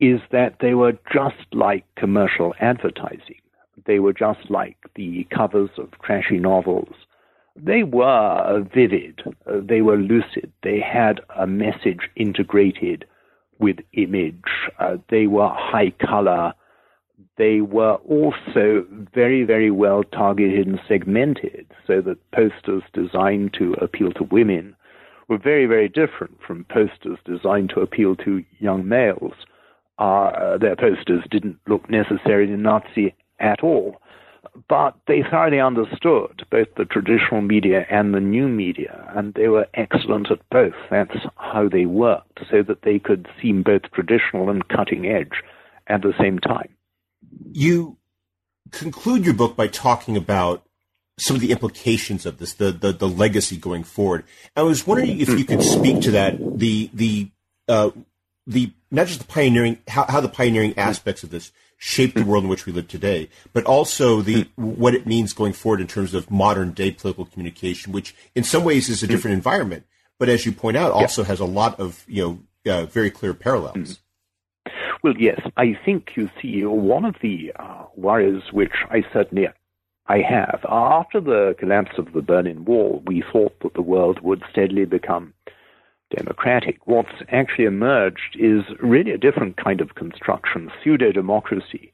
is 0.00 0.20
that 0.32 0.56
they 0.60 0.74
were 0.74 0.92
just 1.12 1.46
like 1.52 1.84
commercial 1.96 2.54
advertising. 2.60 3.40
They 3.86 3.98
were 3.98 4.12
just 4.12 4.50
like 4.50 4.76
the 4.94 5.26
covers 5.34 5.70
of 5.78 5.90
trashy 6.02 6.38
novels. 6.38 6.94
They 7.56 7.82
were 7.84 8.66
vivid. 8.74 9.22
They 9.46 9.80
were 9.80 9.96
lucid. 9.96 10.52
They 10.62 10.80
had 10.80 11.20
a 11.36 11.46
message 11.46 12.10
integrated 12.16 13.04
with 13.58 13.76
image. 13.92 14.42
Uh, 14.78 14.96
they 15.08 15.26
were 15.26 15.48
high 15.48 15.92
color. 16.04 16.52
They 17.36 17.60
were 17.60 17.94
also 17.94 18.84
very, 19.14 19.44
very 19.44 19.70
well 19.70 20.02
targeted 20.02 20.66
and 20.66 20.80
segmented 20.88 21.66
so 21.86 22.00
that 22.00 22.30
posters 22.32 22.82
designed 22.92 23.54
to 23.54 23.74
appeal 23.74 24.12
to 24.12 24.24
women 24.24 24.74
were 25.28 25.38
very, 25.38 25.66
very 25.66 25.88
different 25.88 26.36
from 26.46 26.64
posters 26.64 27.18
designed 27.24 27.70
to 27.70 27.80
appeal 27.80 28.14
to 28.16 28.44
young 28.58 28.86
males. 28.86 29.34
Uh, 29.98 30.58
their 30.58 30.76
posters 30.76 31.24
didn't 31.30 31.58
look 31.66 31.88
necessarily 31.88 32.56
Nazi 32.56 33.14
at 33.38 33.62
all, 33.62 34.00
but 34.68 34.96
they 35.06 35.22
thoroughly 35.22 35.60
understood 35.60 36.44
both 36.50 36.68
the 36.76 36.84
traditional 36.84 37.42
media 37.42 37.86
and 37.90 38.14
the 38.14 38.20
new 38.20 38.48
media, 38.48 39.12
and 39.14 39.34
they 39.34 39.48
were 39.48 39.66
excellent 39.74 40.30
at 40.30 40.38
both. 40.50 40.74
That's 40.90 41.16
how 41.36 41.68
they 41.68 41.86
worked, 41.86 42.40
so 42.50 42.62
that 42.62 42.82
they 42.82 42.98
could 42.98 43.28
seem 43.40 43.62
both 43.62 43.82
traditional 43.92 44.50
and 44.50 44.66
cutting 44.68 45.06
edge 45.06 45.42
at 45.86 46.02
the 46.02 46.14
same 46.18 46.38
time. 46.38 46.68
You 47.52 47.98
conclude 48.70 49.24
your 49.24 49.34
book 49.34 49.56
by 49.56 49.66
talking 49.66 50.16
about 50.16 50.64
some 51.18 51.36
of 51.36 51.40
the 51.40 51.52
implications 51.52 52.26
of 52.26 52.38
this, 52.38 52.54
the, 52.54 52.72
the, 52.72 52.92
the 52.92 53.08
legacy 53.08 53.56
going 53.56 53.84
forward. 53.84 54.24
I 54.56 54.62
was 54.62 54.86
wondering 54.86 55.20
if 55.20 55.28
you 55.28 55.44
could 55.44 55.62
speak 55.62 56.00
to 56.02 56.10
that, 56.12 56.38
the 56.58 56.90
the 56.92 57.30
uh, 57.68 57.90
the 58.46 58.72
not 58.90 59.06
just 59.06 59.20
the 59.20 59.26
pioneering, 59.26 59.78
how, 59.88 60.04
how 60.08 60.20
the 60.20 60.28
pioneering 60.28 60.76
aspects 60.76 61.22
of 61.22 61.30
this 61.30 61.52
shaped 61.76 62.14
the 62.14 62.24
world 62.24 62.44
in 62.44 62.50
which 62.50 62.66
we 62.66 62.72
live 62.72 62.88
today, 62.88 63.28
but 63.52 63.64
also 63.64 64.20
the 64.20 64.48
what 64.56 64.94
it 64.94 65.06
means 65.06 65.32
going 65.32 65.52
forward 65.52 65.80
in 65.80 65.86
terms 65.86 66.14
of 66.14 66.30
modern 66.30 66.72
day 66.72 66.90
political 66.90 67.24
communication, 67.26 67.92
which 67.92 68.14
in 68.34 68.44
some 68.44 68.64
ways 68.64 68.88
is 68.88 69.02
a 69.02 69.06
different 69.06 69.34
environment, 69.34 69.84
but 70.18 70.28
as 70.28 70.46
you 70.46 70.52
point 70.52 70.76
out, 70.76 70.92
also 70.92 71.22
yeah. 71.22 71.28
has 71.28 71.40
a 71.40 71.44
lot 71.44 71.78
of 71.78 72.04
you 72.06 72.22
know 72.64 72.72
uh, 72.72 72.86
very 72.86 73.10
clear 73.10 73.34
parallels. 73.34 74.00
Well, 75.02 75.14
yes, 75.18 75.40
I 75.58 75.78
think 75.84 76.16
you 76.16 76.30
see 76.40 76.64
one 76.64 77.04
of 77.04 77.16
the 77.20 77.52
uh, 77.58 77.84
worries 77.94 78.42
which 78.52 78.72
I 78.90 79.02
certainly 79.12 79.48
I 80.06 80.18
have. 80.18 80.64
After 80.68 81.20
the 81.20 81.54
collapse 81.58 81.98
of 81.98 82.12
the 82.12 82.22
Berlin 82.22 82.64
Wall, 82.64 83.02
we 83.06 83.22
thought 83.32 83.58
that 83.60 83.74
the 83.74 83.82
world 83.82 84.20
would 84.20 84.42
steadily 84.50 84.84
become 84.84 85.34
democratic. 86.16 86.78
What's 86.86 87.22
actually 87.30 87.64
emerged 87.64 88.36
is 88.38 88.62
really 88.80 89.12
a 89.12 89.18
different 89.18 89.56
kind 89.56 89.80
of 89.80 89.94
construction, 89.94 90.70
pseudo 90.82 91.12
democracy, 91.12 91.92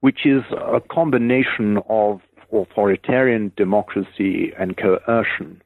which 0.00 0.26
is 0.26 0.42
a 0.52 0.80
combination 0.80 1.78
of 1.88 2.20
authoritarian 2.52 3.52
democracy 3.56 4.52
and 4.58 4.76
coercion 4.76 5.62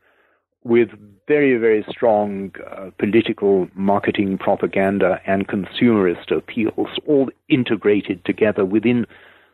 with 0.65 0.89
very, 1.27 1.57
very 1.57 1.85
strong 1.89 2.51
uh, 2.71 2.91
political 2.99 3.69
marketing 3.75 4.39
propaganda 4.39 5.21
and 5.27 5.47
consumerist 5.47 6.35
appeals, 6.35 6.89
all 7.07 7.29
integrated 7.49 8.25
together 8.25 8.65
within 8.65 9.07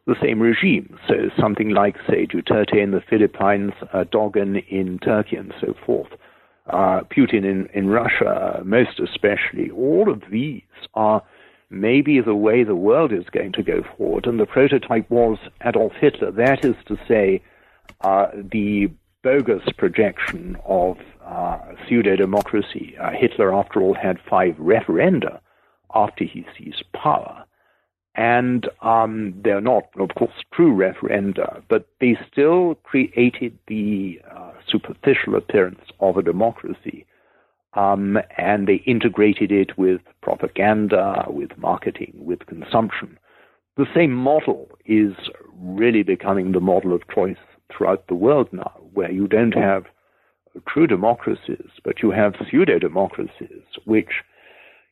the 0.07 0.15
same 0.23 0.41
regime. 0.41 0.99
So 1.09 1.31
something 1.39 1.71
like, 1.71 1.97
say, 2.09 2.27
Duterte 2.27 2.81
in 2.83 2.93
the 2.93 3.01
Philippines, 3.01 3.73
uh, 3.93 4.05
Dogan 4.05 4.57
in 4.69 4.99
Turkey, 4.99 5.37
and 5.37 5.53
so 5.61 5.75
forth. 5.85 6.13
Uh, 6.67 7.03
Putin 7.15 7.45
in, 7.45 7.69
in 7.75 7.89
Russia, 7.89 8.63
most 8.65 8.99
especially. 8.99 9.71
All 9.71 10.11
of 10.11 10.23
these 10.31 10.63
are 10.95 11.23
maybe 11.69 12.21
the 12.21 12.35
way 12.35 12.65
the 12.65 12.75
world 12.75 13.13
is 13.13 13.25
going 13.31 13.53
to 13.53 13.63
go 13.63 13.83
forward. 13.97 14.27
And 14.27 14.41
the 14.41 14.47
prototype 14.47 15.11
was 15.11 15.39
Adolf 15.63 15.93
Hitler. 16.01 16.31
That 16.31 16.65
is 16.65 16.77
to 16.87 16.99
say, 17.07 17.43
uh, 18.01 18.29
the 18.35 18.91
bogus 19.23 19.63
projection 19.77 20.57
of 20.65 20.99
uh, 21.25 21.59
pseudo 21.87 22.17
democracy. 22.17 22.97
Uh, 22.99 23.11
Hitler, 23.11 23.55
after 23.55 23.81
all, 23.81 23.95
had 23.95 24.19
five 24.29 24.55
referenda 24.57 25.41
after 25.95 26.25
he 26.25 26.47
seized 26.57 26.85
power 26.93 27.45
and 28.15 28.69
um, 28.83 29.35
they're 29.43 29.61
not, 29.61 29.85
of 29.99 30.11
course, 30.17 30.33
true 30.53 30.73
referenda, 30.75 31.63
but 31.69 31.89
they 32.01 32.17
still 32.31 32.77
created 32.85 33.59
the 33.67 34.21
uh, 34.31 34.53
superficial 34.69 35.35
appearance 35.35 35.81
of 36.01 36.17
a 36.17 36.23
democracy. 36.23 37.07
Um, 37.75 38.19
and 38.39 38.69
they 38.69 38.83
integrated 38.87 39.51
it 39.51 39.77
with 39.77 40.01
propaganda, 40.23 41.25
with 41.29 41.59
marketing, 41.59 42.13
with 42.15 42.47
consumption. 42.47 43.19
The 43.77 43.87
same 43.93 44.13
model 44.13 44.69
is 44.87 45.15
really 45.59 46.05
becoming 46.05 46.53
the 46.53 46.61
model 46.61 46.95
of 46.95 47.03
choice 47.13 47.37
throughout 47.77 48.07
the 48.07 48.15
world 48.15 48.49
now, 48.53 48.73
where 48.93 49.11
you 49.11 49.27
don't 49.27 49.55
have 49.55 49.87
true 50.69 50.87
democracies, 50.87 51.69
but 51.83 52.01
you 52.01 52.13
have 52.13 52.35
pseudo 52.49 52.79
democracies, 52.79 53.65
which 53.87 54.23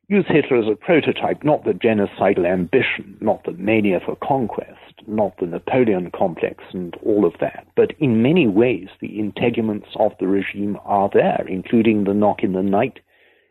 use 0.09 0.27
Hitler 0.29 0.59
as 0.59 0.69
a 0.69 0.77
prototype, 0.77 1.43
not 1.45 1.65
the 1.65 1.73
genocidal 1.73 2.47
ambition, 2.47 3.17
not 3.21 3.45
the 3.45 3.53
mania 3.53 4.01
for 4.05 4.17
conquest, 4.17 4.79
not 5.07 5.37
the 5.39 5.47
Napoleon 5.47 6.11
complex 6.11 6.65
and 6.73 6.95
all 7.05 7.25
of 7.25 7.35
that. 7.41 7.67
But 7.77 7.93
in 7.99 8.23
many 8.23 8.47
ways, 8.47 8.89
the 9.01 9.19
integuments 9.19 9.89
of 9.97 10.13
the 10.21 10.27
regime 10.27 10.79
are 10.85 11.11
there, 11.13 11.45
including 11.49 12.05
the 12.05 12.15
knock 12.15 12.43
in 12.43 12.53
the 12.53 12.63
night, 12.63 13.01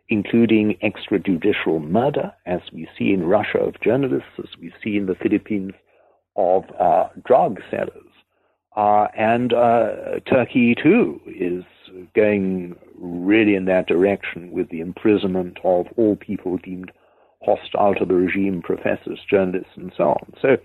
including 0.09 0.77
extrajudicial 0.83 1.81
murder, 1.81 2.31
as 2.45 2.61
we 2.73 2.87
see 2.97 3.11
in 3.13 3.25
Russia 3.25 3.59
of 3.59 3.79
journalists, 3.81 4.37
as 4.37 4.49
we 4.59 4.73
see 4.83 4.97
in 4.97 5.05
the 5.05 5.15
Philippines 5.15 5.73
of 6.35 6.63
uh, 6.79 7.07
drug 7.25 7.59
sellers. 7.69 8.11
Uh, 8.75 9.07
and 9.17 9.53
uh, 9.53 10.19
Turkey, 10.29 10.75
too, 10.75 11.19
is 11.27 11.63
going 12.15 12.75
really 13.01 13.55
in 13.55 13.65
that 13.65 13.87
direction 13.87 14.51
with 14.51 14.69
the 14.69 14.79
imprisonment 14.79 15.57
of 15.63 15.87
all 15.97 16.15
people 16.15 16.57
deemed 16.57 16.91
hostile 17.43 17.95
to 17.95 18.05
the 18.05 18.13
regime, 18.13 18.61
professors, 18.61 19.19
journalists, 19.29 19.73
and 19.75 19.91
so 19.97 20.03
on. 20.03 20.33
So, 20.41 20.57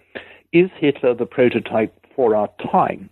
is 0.52 0.70
Hitler 0.78 1.14
the 1.14 1.26
prototype 1.26 1.94
for 2.14 2.36
our 2.36 2.48
time? 2.70 3.10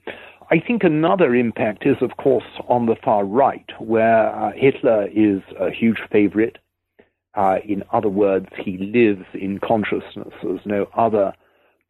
I 0.50 0.60
think 0.60 0.84
another 0.84 1.34
impact 1.34 1.86
is, 1.86 1.96
of 2.00 2.16
course, 2.18 2.44
on 2.68 2.86
the 2.86 2.96
far 3.02 3.24
right, 3.24 3.64
where 3.78 4.28
uh, 4.34 4.52
Hitler 4.54 5.08
is 5.08 5.40
a 5.58 5.70
huge 5.70 5.98
favorite. 6.12 6.58
Uh, 7.34 7.56
in 7.66 7.82
other 7.92 8.08
words, 8.08 8.48
he 8.62 8.76
lives 8.76 9.24
in 9.32 9.58
consciousness 9.58 10.34
as 10.42 10.60
no 10.64 10.86
other 10.96 11.32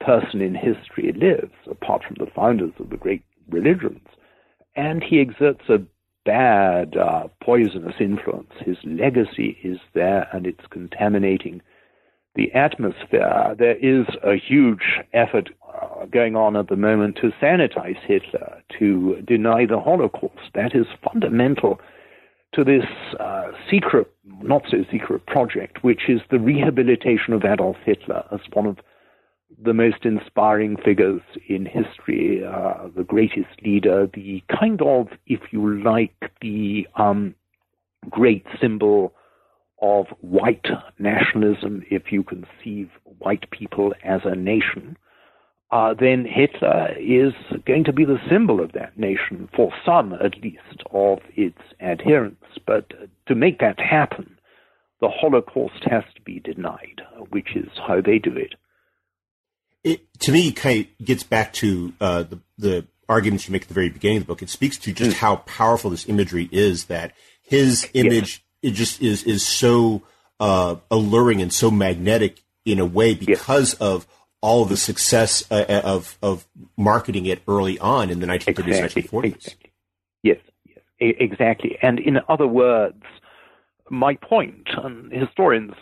person 0.00 0.40
in 0.40 0.54
history 0.54 1.12
lives, 1.12 1.52
apart 1.70 2.02
from 2.06 2.16
the 2.18 2.30
founders 2.34 2.72
of 2.78 2.90
the 2.90 2.96
great 2.96 3.24
religions. 3.50 4.06
And 4.76 5.02
he 5.02 5.20
exerts 5.20 5.68
a 5.68 5.78
bad, 6.24 6.96
uh, 6.96 7.28
poisonous 7.42 7.96
influence. 8.00 8.52
His 8.60 8.76
legacy 8.84 9.58
is 9.62 9.78
there 9.94 10.28
and 10.32 10.46
it's 10.46 10.66
contaminating 10.70 11.62
the 12.34 12.52
atmosphere. 12.52 13.54
There 13.58 13.76
is 13.76 14.06
a 14.22 14.34
huge 14.34 15.00
effort 15.12 15.50
uh, 15.72 16.06
going 16.06 16.36
on 16.36 16.56
at 16.56 16.68
the 16.68 16.76
moment 16.76 17.16
to 17.16 17.30
sanitize 17.40 17.98
Hitler, 18.06 18.62
to 18.78 19.22
deny 19.26 19.66
the 19.66 19.80
Holocaust. 19.80 20.50
That 20.54 20.74
is 20.74 20.86
fundamental 21.02 21.80
to 22.54 22.64
this 22.64 22.84
uh, 23.20 23.50
secret, 23.70 24.12
not 24.42 24.62
so 24.70 24.78
secret 24.90 25.26
project, 25.26 25.82
which 25.82 26.08
is 26.08 26.20
the 26.30 26.38
rehabilitation 26.38 27.34
of 27.34 27.44
Adolf 27.44 27.76
Hitler 27.84 28.24
as 28.32 28.40
one 28.52 28.66
of 28.66 28.78
the 29.64 29.74
most 29.74 30.04
inspiring 30.04 30.76
figures 30.76 31.22
in 31.48 31.64
history, 31.64 32.44
uh, 32.44 32.88
the 32.94 33.04
greatest 33.04 33.62
leader, 33.64 34.08
the 34.12 34.42
kind 34.60 34.80
of, 34.82 35.08
if 35.26 35.40
you 35.50 35.82
like, 35.82 36.14
the 36.40 36.86
um, 36.96 37.34
great 38.10 38.44
symbol 38.60 39.14
of 39.80 40.06
white 40.20 40.66
nationalism, 40.98 41.82
if 41.90 42.12
you 42.12 42.22
conceive 42.22 42.90
white 43.18 43.50
people 43.50 43.94
as 44.04 44.20
a 44.24 44.34
nation, 44.34 44.96
uh, 45.70 45.94
then 45.98 46.24
Hitler 46.24 46.94
is 46.98 47.32
going 47.66 47.84
to 47.84 47.92
be 47.92 48.04
the 48.04 48.20
symbol 48.30 48.62
of 48.62 48.72
that 48.72 48.98
nation, 48.98 49.48
for 49.56 49.72
some 49.84 50.12
at 50.12 50.40
least, 50.42 50.82
of 50.92 51.18
its 51.34 51.58
adherents. 51.80 52.44
But 52.66 52.92
to 53.26 53.34
make 53.34 53.58
that 53.58 53.80
happen, 53.80 54.38
the 55.00 55.08
Holocaust 55.08 55.82
has 55.90 56.04
to 56.14 56.22
be 56.22 56.38
denied, 56.38 57.02
which 57.30 57.56
is 57.56 57.68
how 57.86 58.00
they 58.00 58.18
do 58.18 58.36
it. 58.36 58.54
It 59.84 60.20
to 60.20 60.32
me 60.32 60.50
kind 60.52 60.86
of 61.00 61.06
gets 61.06 61.22
back 61.22 61.52
to 61.54 61.92
uh, 62.00 62.22
the 62.24 62.40
the 62.58 62.86
arguments 63.08 63.46
you 63.46 63.52
make 63.52 63.62
at 63.62 63.68
the 63.68 63.74
very 63.74 63.90
beginning 63.90 64.18
of 64.18 64.22
the 64.24 64.26
book. 64.26 64.42
It 64.42 64.48
speaks 64.48 64.78
to 64.78 64.92
just 64.92 65.16
mm. 65.16 65.20
how 65.20 65.36
powerful 65.36 65.90
this 65.90 66.08
imagery 66.08 66.48
is. 66.50 66.86
That 66.86 67.12
his 67.42 67.88
image 67.94 68.44
yes. 68.62 68.72
it 68.72 68.76
just 68.76 69.02
is 69.02 69.22
is 69.24 69.46
so 69.46 70.02
uh, 70.40 70.76
alluring 70.90 71.42
and 71.42 71.52
so 71.52 71.70
magnetic 71.70 72.42
in 72.64 72.78
a 72.78 72.86
way 72.86 73.14
because 73.14 73.72
yes. 73.72 73.80
of 73.80 74.06
all 74.40 74.62
of 74.62 74.68
the 74.68 74.76
success 74.76 75.44
uh, 75.50 75.64
uh 75.68 75.80
of 75.84 76.18
of 76.22 76.46
marketing 76.76 77.26
it 77.26 77.42
early 77.46 77.78
on 77.78 78.10
in 78.10 78.20
the 78.20 78.26
1930s 78.26 78.66
exactly. 78.66 79.02
1940s. 79.02 79.34
Exactly. 79.34 79.72
Yes, 80.22 80.38
yes, 80.64 80.78
exactly. 80.98 81.78
And 81.82 81.98
in 81.98 82.18
other 82.28 82.46
words, 82.46 83.02
my 83.90 84.14
point, 84.16 84.68
and 84.82 85.12
historians 85.12 85.74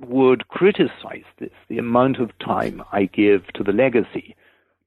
would 0.00 0.48
criticize 0.48 1.24
this, 1.38 1.50
the 1.68 1.78
amount 1.78 2.18
of 2.18 2.36
time 2.38 2.82
I 2.92 3.04
give 3.04 3.46
to 3.54 3.62
the 3.62 3.72
legacy, 3.72 4.34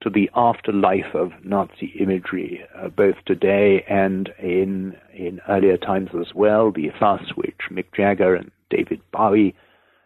to 0.01 0.09
the 0.09 0.30
afterlife 0.36 1.14
of 1.14 1.32
Nazi 1.43 1.93
imagery, 1.99 2.64
uh, 2.76 2.89
both 2.89 3.16
today 3.26 3.86
and 3.88 4.30
in 4.39 4.97
in 5.14 5.39
earlier 5.47 5.78
times 5.78 6.09
as 6.20 6.34
well. 6.34 6.72
The 6.72 6.91
fuss 6.99 7.22
which 7.36 7.70
Mick 7.72 7.86
Jagger 7.95 8.36
and 8.36 8.51
David 8.70 9.01
Bowie 9.11 9.55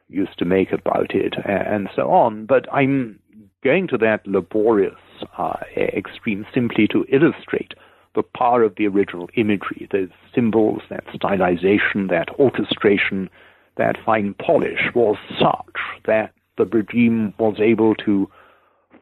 used 0.09 0.37
to 0.37 0.45
make 0.45 0.71
about 0.71 1.15
it, 1.15 1.33
and 1.45 1.89
so 1.95 2.11
on. 2.11 2.45
But 2.45 2.71
I'm 2.71 3.19
going 3.63 3.87
to 3.87 3.97
that 3.97 4.25
laborious 4.27 4.95
uh, 5.37 5.57
extreme 5.75 6.45
simply 6.53 6.87
to 6.89 7.05
illustrate 7.09 7.73
the 8.15 8.23
power 8.23 8.63
of 8.63 8.75
the 8.75 8.87
original 8.87 9.29
imagery, 9.35 9.87
those 9.91 10.09
symbols, 10.33 10.81
that 10.89 11.05
stylization, 11.07 12.09
that 12.09 12.29
orchestration, 12.39 13.29
that 13.77 13.97
fine 14.05 14.35
polish 14.39 14.91
was 14.95 15.17
such 15.39 16.01
that 16.05 16.33
the 16.57 16.65
regime 16.65 17.33
was 17.37 17.57
able 17.59 17.95
to 17.95 18.29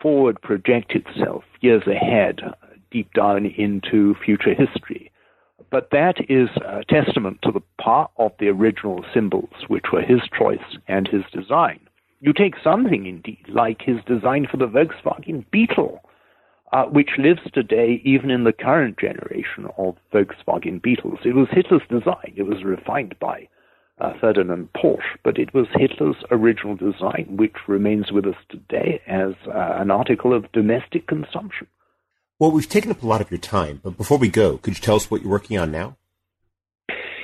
forward 0.02 0.42
project 0.42 0.94
itself 0.94 1.44
years 1.62 1.84
ahead, 1.88 2.42
deep 2.92 3.12
down 3.14 3.46
into 3.46 4.16
future 4.24 4.54
history. 4.54 5.12
But 5.72 5.90
that 5.92 6.18
is 6.30 6.50
a 6.66 6.84
testament 6.88 7.40
to 7.44 7.52
the 7.52 7.64
power 7.82 8.08
of 8.18 8.32
the 8.40 8.50
original 8.50 9.04
symbols, 9.14 9.54
which 9.68 9.86
were 9.92 10.02
his 10.02 10.22
choice 10.38 10.78
and 10.88 11.08
his 11.08 11.24
design. 11.34 11.80
You 12.22 12.34
take 12.34 12.56
something, 12.64 13.06
indeed, 13.06 13.46
like 13.50 13.82
his 13.82 13.98
design 14.06 14.48
for 14.50 14.58
the 14.58 14.68
Volkswagen 14.68 15.46
Beetle, 15.52 16.02
uh, 16.72 16.86
which 16.86 17.12
lives 17.18 17.42
today 17.54 18.02
even 18.04 18.30
in 18.32 18.44
the 18.44 18.54
current 18.54 18.98
generation 18.98 19.68
of 19.78 19.96
Volkswagen 20.14 20.82
Beetles. 20.82 21.20
It 21.26 21.36
was 21.36 21.48
Hitler's 21.52 21.82
design. 21.90 22.34
It 22.36 22.44
was 22.44 22.64
refined 22.64 23.16
by 23.20 23.48
uh, 24.00 24.14
Ferdinand 24.20 24.70
Porsche, 24.76 25.18
but 25.24 25.38
it 25.38 25.54
was 25.54 25.68
Hitler's 25.74 26.18
original 26.32 26.76
design, 26.76 27.38
which 27.38 27.56
remains 27.68 28.12
with 28.12 28.26
us 28.26 28.36
today 28.50 29.02
as 29.08 29.34
uh, 29.48 29.76
an 29.78 29.92
article 29.92 30.34
of 30.34 30.52
domestic 30.52 31.08
consumption. 31.08 31.68
Well, 32.38 32.52
we've 32.52 32.68
taken 32.68 32.92
up 32.92 33.02
a 33.02 33.08
lot 33.08 33.22
of 33.22 33.32
your 33.32 33.40
time, 33.40 33.80
but 33.82 33.98
before 33.98 34.18
we 34.18 34.28
go, 34.28 34.58
could 34.58 34.76
you 34.76 34.82
tell 34.82 34.98
us 34.98 35.10
what 35.10 35.22
you're 35.22 35.32
working 35.32 35.58
on 35.58 35.72
now? 35.72 35.96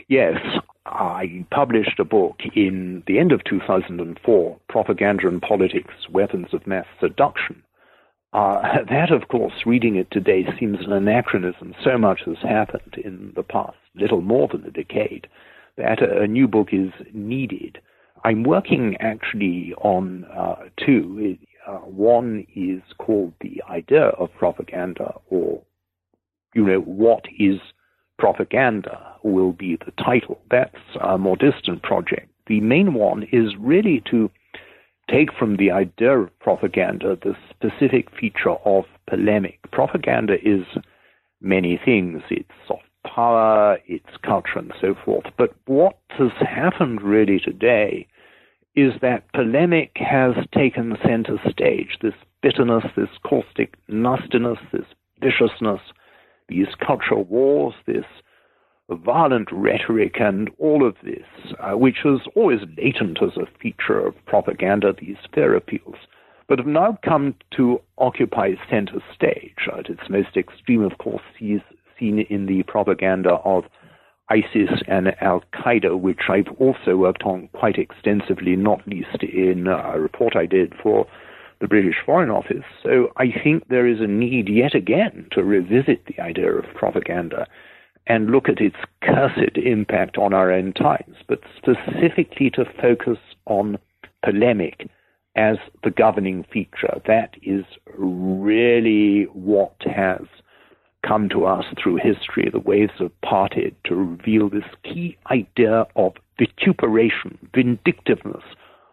Yes, 0.08 0.38
I 0.86 1.46
published 1.52 2.00
a 2.00 2.06
book 2.06 2.40
in 2.56 3.04
the 3.08 3.20
end 3.20 3.32
of 3.32 3.44
2004, 3.44 4.60
Propaganda 4.70 5.28
and 5.28 5.42
Politics, 5.42 5.94
Weapons 6.10 6.54
of 6.54 6.66
Mass 6.66 6.86
Seduction. 7.00 7.64
Uh, 8.34 8.84
that, 8.90 9.12
of 9.12 9.28
course, 9.28 9.54
reading 9.66 9.98
it 9.98 10.10
today 10.12 10.46
seems 10.58 10.80
an 10.80 10.94
anachronism. 10.94 11.76
So 11.84 11.98
much 11.98 12.22
has 12.26 12.38
happened 12.42 12.96
in 13.04 13.34
the 13.36 13.44
past, 13.44 13.78
little 13.96 14.22
more 14.22 14.48
than 14.48 14.66
a 14.66 14.72
decade, 14.72 15.28
that 15.78 16.02
a, 16.02 16.28
new 16.28 16.48
book 16.48 16.70
is 16.72 16.92
needed. 17.14 17.80
I'm 18.24 18.44
working 18.44 18.96
actually 19.00 19.74
on 19.82 20.26
uh, 20.26 20.56
two. 20.84 21.38
Uh, 21.68 21.78
one 21.78 22.46
is 22.56 22.82
called 22.98 23.34
The 23.42 23.62
Idea 23.70 24.08
of 24.08 24.30
Propaganda, 24.38 25.14
or, 25.30 25.62
you 26.54 26.66
know, 26.66 26.80
what 26.82 27.26
is 27.40 27.60
propaganda 28.18 29.16
will 29.24 29.52
be 29.52 29.78
the 29.78 29.92
title. 30.04 30.40
That's 30.52 30.76
a 31.04 31.18
more 31.18 31.38
distant 31.38 31.82
project. 31.82 32.30
The 32.48 32.62
main 32.62 32.94
one 32.94 33.24
is 33.32 33.56
really 33.58 34.04
to 34.12 34.30
take 35.10 35.34
from 35.34 35.58
the 35.58 35.72
idea 35.72 36.18
of 36.20 36.40
propaganda 36.40 37.18
the 37.22 37.36
specific 37.50 38.10
feature 38.18 38.56
of 38.66 38.86
polemic. 39.08 39.60
Propaganda 39.72 40.36
is 40.44 40.66
many 41.42 41.80
things. 41.84 42.22
It's 42.30 42.50
soft 42.68 42.84
power, 43.14 43.78
it's 43.88 44.18
culture, 44.24 44.58
and 44.58 44.74
so 44.80 44.96
forth. 45.06 45.26
But 45.38 45.54
what 45.66 45.98
has 46.18 46.32
happened 46.40 47.02
really 47.02 47.40
today 47.40 48.08
is 48.76 48.94
that 49.02 49.32
polemic 49.34 49.92
has 49.96 50.34
taken 50.56 50.98
center 51.04 51.38
stage. 51.50 51.98
This 52.02 52.14
bitterness, 52.42 52.86
this 52.96 53.10
caustic 53.24 53.76
nastiness, 53.88 54.60
this 54.72 54.86
viciousness, 55.22 55.82
these 56.48 56.68
cultural 56.86 57.24
wars, 57.26 57.74
this 57.86 58.06
violent 58.90 59.50
rhetoric, 59.52 60.16
and 60.20 60.50
all 60.58 60.86
of 60.86 60.96
this, 61.04 61.54
uh, 61.60 61.78
which 61.78 62.00
was 62.04 62.22
always 62.36 62.60
latent 62.78 63.20
as 63.22 63.38
a 63.38 63.48
feature 63.62 64.06
of 64.06 64.14
propaganda, 64.26 64.94
these 65.00 65.18
fear 65.34 65.56
appeals, 65.56 65.96
but 66.48 66.60
have 66.60 66.68
now 66.68 66.98
come 67.06 67.34
to 67.56 67.80
occupy 67.98 68.52
center 68.70 69.02
stage. 69.14 69.70
At 69.78 69.90
its 69.90 70.10
most 70.10 70.36
extreme, 70.36 70.82
of 70.82 70.98
course, 70.98 71.22
sees, 71.40 71.62
seen 72.02 72.20
in 72.30 72.48
the 72.48 72.64
propaganda 72.64 73.36
of 73.46 73.64
ISIS 74.30 74.82
and 74.88 75.14
Al 75.22 75.44
Qaeda, 75.54 76.00
which 76.00 76.22
I've 76.30 76.52
also 76.58 76.98
worked 76.98 77.24
on 77.24 77.50
quite 77.54 77.78
extensively, 77.78 78.56
not 78.56 78.86
least 78.88 79.24
in 79.24 79.68
a 79.68 80.00
report 80.00 80.36
I 80.36 80.46
did 80.46 80.74
for 80.82 81.06
the 81.60 81.68
British 81.68 81.98
Foreign 82.06 82.30
Office. 82.30 82.64
So 82.82 83.12
I 83.18 83.28
think 83.44 83.68
there 83.68 83.88
is 83.88 84.00
a 84.00 84.08
need 84.08 84.50
yet 84.50 84.74
again 84.74 85.28
to 85.32 85.44
revisit 85.44 86.06
the 86.06 86.22
idea 86.22 86.52
of 86.52 86.66
propaganda 86.74 87.46
and 88.08 88.32
look 88.32 88.50
at 88.50 88.60
its 88.60 88.78
cursed 89.04 89.58
impact 89.58 90.18
on 90.18 90.34
our 90.34 90.52
own 90.52 90.74
times, 90.74 91.18
but 91.28 91.42
specifically 91.56 92.50
to 92.52 92.66
focus 92.82 93.20
on 93.46 93.78
polemic 94.24 94.90
as 95.36 95.58
the 95.84 95.92
governing 95.92 96.44
feature. 96.52 97.02
That 97.06 97.36
is 97.44 97.64
really 97.96 99.24
what 99.34 99.76
has 99.86 100.22
come 101.06 101.30
to 101.30 101.46
us 101.46 101.66
through 101.82 101.98
history. 101.98 102.50
The 102.52 102.60
waves 102.60 102.94
have 103.00 103.12
parted 103.22 103.76
to 103.86 103.96
reveal 103.96 104.50
this 104.50 104.64
key 104.84 105.18
idea 105.30 105.86
of 105.96 106.14
vituperation, 106.40 107.38
vindictiveness, 107.54 108.44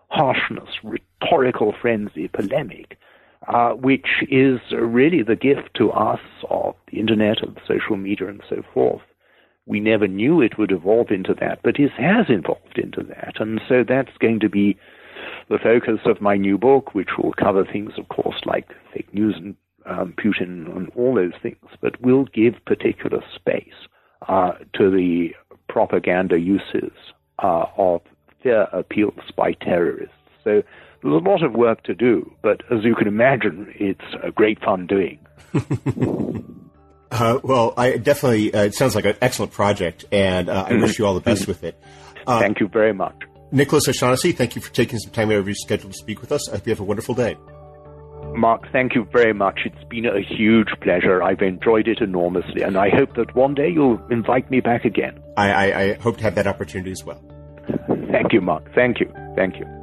harshness, 0.08 0.68
rhetorical 0.82 1.74
frenzy, 1.80 2.28
polemic, 2.28 2.98
uh, 3.46 3.70
which 3.70 4.24
is 4.30 4.60
really 4.72 5.22
the 5.22 5.36
gift 5.36 5.74
to 5.74 5.90
us 5.90 6.20
of 6.50 6.74
the 6.90 6.98
internet, 6.98 7.42
of 7.42 7.56
social 7.66 7.96
media, 7.96 8.28
and 8.28 8.42
so 8.48 8.62
forth. 8.74 9.02
We 9.66 9.80
never 9.80 10.08
knew 10.08 10.40
it 10.40 10.58
would 10.58 10.72
evolve 10.72 11.10
into 11.10 11.34
that, 11.40 11.60
but 11.62 11.78
it 11.78 11.92
has 11.92 12.26
evolved 12.28 12.78
into 12.78 13.02
that. 13.02 13.34
And 13.38 13.60
so 13.68 13.84
that's 13.86 14.16
going 14.18 14.40
to 14.40 14.48
be 14.48 14.78
the 15.50 15.58
focus 15.58 16.00
of 16.06 16.22
my 16.22 16.36
new 16.36 16.56
book, 16.56 16.94
which 16.94 17.18
will 17.18 17.32
cover 17.34 17.64
things, 17.64 17.92
of 17.98 18.08
course, 18.08 18.40
like 18.46 18.68
fake 18.94 19.12
news 19.12 19.34
and 19.36 19.54
um, 19.88 20.14
Putin 20.16 20.74
and 20.76 20.90
all 20.94 21.14
those 21.14 21.32
things, 21.42 21.56
but 21.80 22.00
will 22.00 22.24
give 22.26 22.54
particular 22.66 23.22
space 23.34 23.88
uh, 24.28 24.52
to 24.74 24.90
the 24.90 25.30
propaganda 25.68 26.38
uses 26.38 26.92
uh, 27.42 27.64
of 27.76 28.02
fear 28.42 28.62
appeals 28.72 29.20
by 29.36 29.52
terrorists. 29.52 30.14
So 30.44 30.62
there's 31.02 31.14
a 31.14 31.28
lot 31.28 31.42
of 31.42 31.52
work 31.52 31.84
to 31.84 31.94
do, 31.94 32.32
but 32.42 32.62
as 32.70 32.84
you 32.84 32.94
can 32.94 33.08
imagine, 33.08 33.72
it's 33.74 34.00
a 34.22 34.30
great 34.30 34.60
fun 34.62 34.86
doing. 34.86 35.18
uh, 37.10 37.38
well, 37.42 37.74
I 37.76 37.96
definitely, 37.96 38.52
uh, 38.52 38.64
it 38.64 38.74
sounds 38.74 38.94
like 38.94 39.04
an 39.04 39.16
excellent 39.20 39.52
project, 39.52 40.04
and 40.10 40.48
uh, 40.48 40.66
I 40.68 40.74
wish 40.74 40.98
you 40.98 41.06
all 41.06 41.14
the 41.14 41.20
best 41.20 41.46
with 41.46 41.64
it. 41.64 41.80
Uh, 42.26 42.40
thank 42.40 42.60
you 42.60 42.68
very 42.68 42.92
much. 42.92 43.14
Nicholas 43.52 43.88
O'Shaughnessy, 43.88 44.32
thank 44.32 44.54
you 44.54 44.60
for 44.60 44.70
taking 44.70 44.98
some 44.98 45.10
time 45.12 45.30
out 45.30 45.36
of 45.38 45.46
your 45.46 45.54
schedule 45.54 45.88
to 45.88 45.96
speak 45.96 46.20
with 46.20 46.30
us. 46.30 46.46
I 46.50 46.56
hope 46.56 46.66
you 46.66 46.72
have 46.72 46.80
a 46.80 46.84
wonderful 46.84 47.14
day. 47.14 47.38
Mark, 48.36 48.70
thank 48.72 48.94
you 48.94 49.06
very 49.12 49.32
much. 49.32 49.60
It's 49.64 49.84
been 49.88 50.06
a 50.06 50.20
huge 50.20 50.68
pleasure. 50.80 51.22
I've 51.22 51.42
enjoyed 51.42 51.88
it 51.88 52.00
enormously, 52.00 52.62
and 52.62 52.76
I 52.76 52.88
hope 52.90 53.14
that 53.16 53.34
one 53.34 53.54
day 53.54 53.68
you'll 53.68 54.00
invite 54.10 54.50
me 54.50 54.60
back 54.60 54.84
again. 54.84 55.20
I, 55.36 55.50
I, 55.50 55.80
I 55.80 55.92
hope 55.94 56.18
to 56.18 56.22
have 56.24 56.34
that 56.36 56.46
opportunity 56.46 56.92
as 56.92 57.04
well. 57.04 57.20
Thank 58.10 58.32
you, 58.32 58.40
Mark. 58.40 58.72
Thank 58.74 59.00
you. 59.00 59.12
Thank 59.36 59.58
you. 59.58 59.77